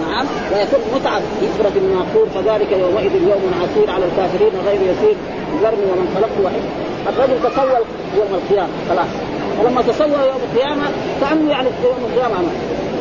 [0.07, 1.21] نعم ويكون متعب.
[1.41, 5.15] يفرد الناقور فذلك يومئذ يوم عسير على الكافرين غير يسير
[5.61, 6.63] ذرني ومن خلقت وحيد.
[7.07, 7.85] الرجل تسول
[8.17, 9.40] يوم القيامة خلاص.
[9.59, 10.83] ولما تسوى يوم القيامة
[11.21, 12.55] كأنه يعني يوم القيامة عمل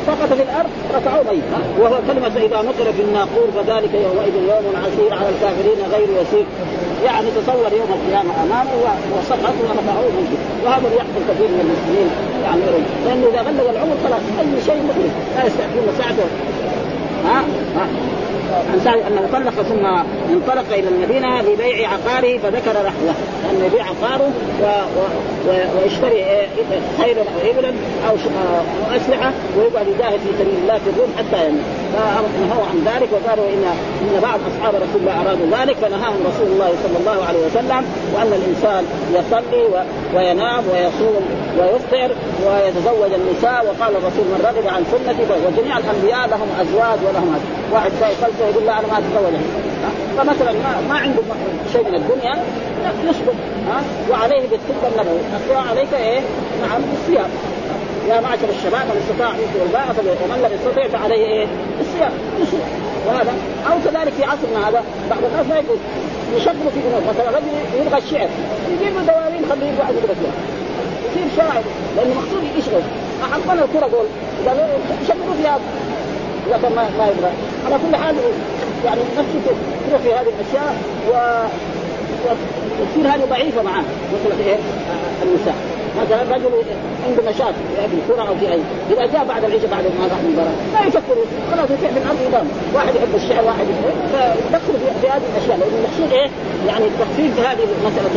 [0.06, 1.42] سقط في الأرض رفعوه ميت
[1.80, 6.46] وهو كلمة إذا نقر في الناقور فذلك يومئذ يوم عسير على الكافرين غير يسير.
[7.04, 8.70] يعني تصور يوم القيامة أمامه
[9.18, 12.10] وسقط ورفعوه ميت وهذا يحصل كثير من المسلمين
[12.44, 12.60] يعني.
[13.06, 16.26] لأنه إذا بلغ العمر خلاص أي شيء مخرج لا يستعجلون ساعته
[17.24, 17.44] ها؟
[17.76, 17.86] ها؟
[18.72, 19.86] عن سعد انه طلق ثم
[20.32, 24.30] انطلق إلى المدينة لبيع عقاره فذكر رحله لأنه يبيع عقاره
[24.62, 24.64] و...
[24.64, 25.02] و...
[25.48, 25.52] و...
[25.82, 26.24] ويشتري
[27.02, 27.68] خيرا أو ابلا
[28.08, 28.14] أو
[28.96, 31.62] أسلحة ويقعد يجاهد في سبيل الله في الروم حتى يموت.
[31.92, 33.64] فنهوا عن ذلك وقالوا ان
[34.02, 37.84] إن بعض أصحاب رسول الله أرادوا ذلك فنهاهم رسول الله صلى الله عليه وسلم
[38.14, 39.76] وأن الإنسان يصلي و...
[40.16, 41.24] وينام ويصوم
[41.58, 42.10] ويفطر
[42.46, 47.90] ويتزوج النساء وقال الرسول من رغب عن سنتي وجميع الأنبياء لهم أزواج ولهم هذا واحد
[47.90, 49.40] فلسفه يقول لا أنا ما اتزوج
[50.18, 51.22] فمثلا ما, ما عنده
[51.72, 52.44] شيء من الدنيا
[53.04, 53.34] يسقط
[53.68, 56.20] ها؟ وعليه بالطب النبوي الصيام عليك إيه؟
[56.62, 57.30] نعم الصيام
[58.08, 59.84] يا معشر الشباب من استطاع منكم الباء
[60.24, 61.46] ومن لم يستطع فعليه إيه؟
[61.80, 62.12] الصيام.
[62.42, 62.60] يصوم
[63.06, 63.32] وهذا.
[63.70, 65.78] أو كذلك في عصرنا هذا بعض الناس ما يقول.
[66.36, 68.28] يشغلوا في ذنوب مثلا رجل يبغى الشعر
[68.72, 70.34] يجيب له دواوين خليه يقعد يقرا فيها
[71.10, 71.62] يصير شاعر
[71.96, 72.82] لأنه مقصود يشغل.
[73.24, 74.06] احطنا الكرة دول
[75.02, 75.58] يشغلوا فيها
[76.46, 77.30] اذا كان ما ما يبغى.
[77.66, 78.14] على كل حال
[78.84, 79.40] يعني نفسه
[79.88, 80.76] تروح في هذه الأشياء
[81.10, 81.12] و
[82.80, 84.56] وتصير هذه ضعيفة معاه مساله إيه؟
[85.22, 85.54] النساء
[86.02, 86.52] مثلا رجل
[87.06, 87.54] عنده نشاط
[87.90, 88.60] في الكره أو في أي.
[88.90, 91.16] إذا جاء بعد العشاء بعد ما راح من برا ما يفكر
[91.52, 92.46] خلاص يطيح من الأرض ينام.
[92.74, 93.98] واحد يحب الشعر واحد يحب
[95.00, 96.30] في, هذه الأشياء لأن المقصود إيه؟
[96.68, 98.14] يعني التخفيف في هذه مساله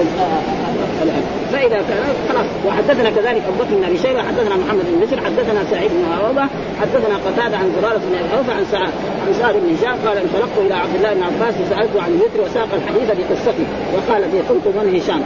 [1.04, 1.24] الآن.
[1.52, 2.46] فإذا كان خلاص.
[2.68, 6.46] وحدثنا كذلك أبو بكر بن أبي شيبة حدثنا محمد بن بشر حدثنا سعيد بن عروبة
[6.82, 8.94] حدثنا قتادة عن زرارة بن أبي أوفى عن سعد
[9.28, 12.68] عن سعد بن هشام قال انطلقت إلى عبد الله بن عباس فسالته عن الوتر وساق
[12.74, 15.22] الحديث بقصته وقال لي قلت من هشام؟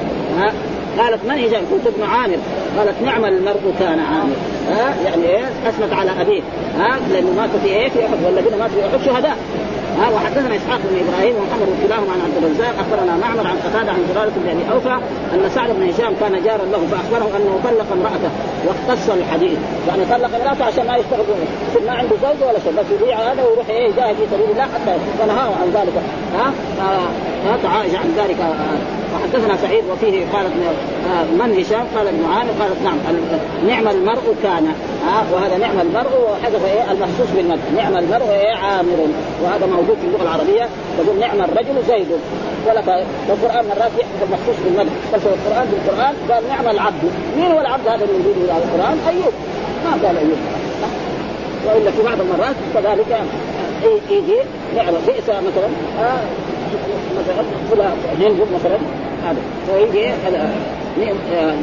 [1.00, 2.38] قالت من هشام قلت ابن عامر.
[2.78, 4.36] قالت نعم المرء كان عامر.
[4.70, 6.41] ها؟ يعني إيه؟ أثنت على أبيه.
[6.80, 9.38] ها؟ لأنه مات في إيه؟ في أحد والذين ماتوا في أحد شهداء.
[10.00, 14.02] ها؟ وحدثنا إسحاق بن إبراهيم ومحمد كلاهما عن عبد الرزاق أخبرنا معمر عن قتادة عن
[14.14, 14.95] زراره بن أبي أوفى
[15.34, 18.32] أن سعد بن هشام كان جارا له فأخبره أنه طلق امرأته
[18.68, 21.26] واختص الحديث يعني طلق امرأته عشان ما يشتغل
[21.70, 24.64] يصير ما عنده زوجه ولا شيء بس يبيع هذا ويروح إيه يجاهد في سبيل الله
[24.64, 25.93] حتى فنهاه عن ذلك.
[26.38, 28.38] ها؟ ها عن ذلك.
[29.18, 30.51] وحدثنا سعيد وفيه قالت
[31.39, 32.51] من هشام؟ قال ابن عامر.
[32.59, 32.97] قالت نعم
[33.68, 34.65] نعم المرء كان.
[35.07, 39.07] ها وهذا نعم المرء وحذف إيه؟ المخصوص بالمدح نعم المرء إيه؟ عامر.
[39.43, 40.70] وهذا موجود في اللغة العربية.
[40.97, 42.07] تقول نعم الرجل زيد.
[42.68, 47.03] ولك القران مرات يحذف المخصوص بالمدح بس القرآن؟ بالقرآن قال نعم العبد.
[47.38, 49.34] مين هو العبد هذا يريد على القرآن؟ أيوب.
[49.86, 50.38] ما قال أيوب.
[51.65, 53.22] والا في بعض المرات كذلك
[54.09, 54.38] يجي
[54.76, 56.20] نعم بئس مثلا آه
[57.20, 57.89] مثلا
[58.20, 58.78] هند مثلا.
[59.30, 59.41] هذا.
[59.73, 60.05] ويجي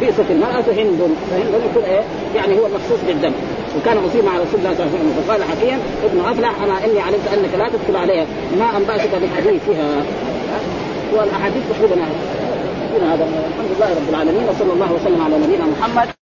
[0.00, 1.00] بئست المرأة هند.
[1.30, 2.02] فهند يكون إيه؟
[2.36, 3.32] يعني هو المخصوص بالدم.
[3.76, 5.22] وكان مصيب مع رسول الله صلى الله عليه وسلم.
[5.26, 8.26] فقال حكيم ابن أفلح اما إني علمت أنك لا تدخل عليها
[8.58, 9.88] ما انبأتك بحديثها.
[11.12, 11.94] والأحاديث تقريبا
[13.12, 13.26] هذا.
[13.50, 16.23] الحمد لله رب العالمين وصلى الله وسلم على نبينا محمد.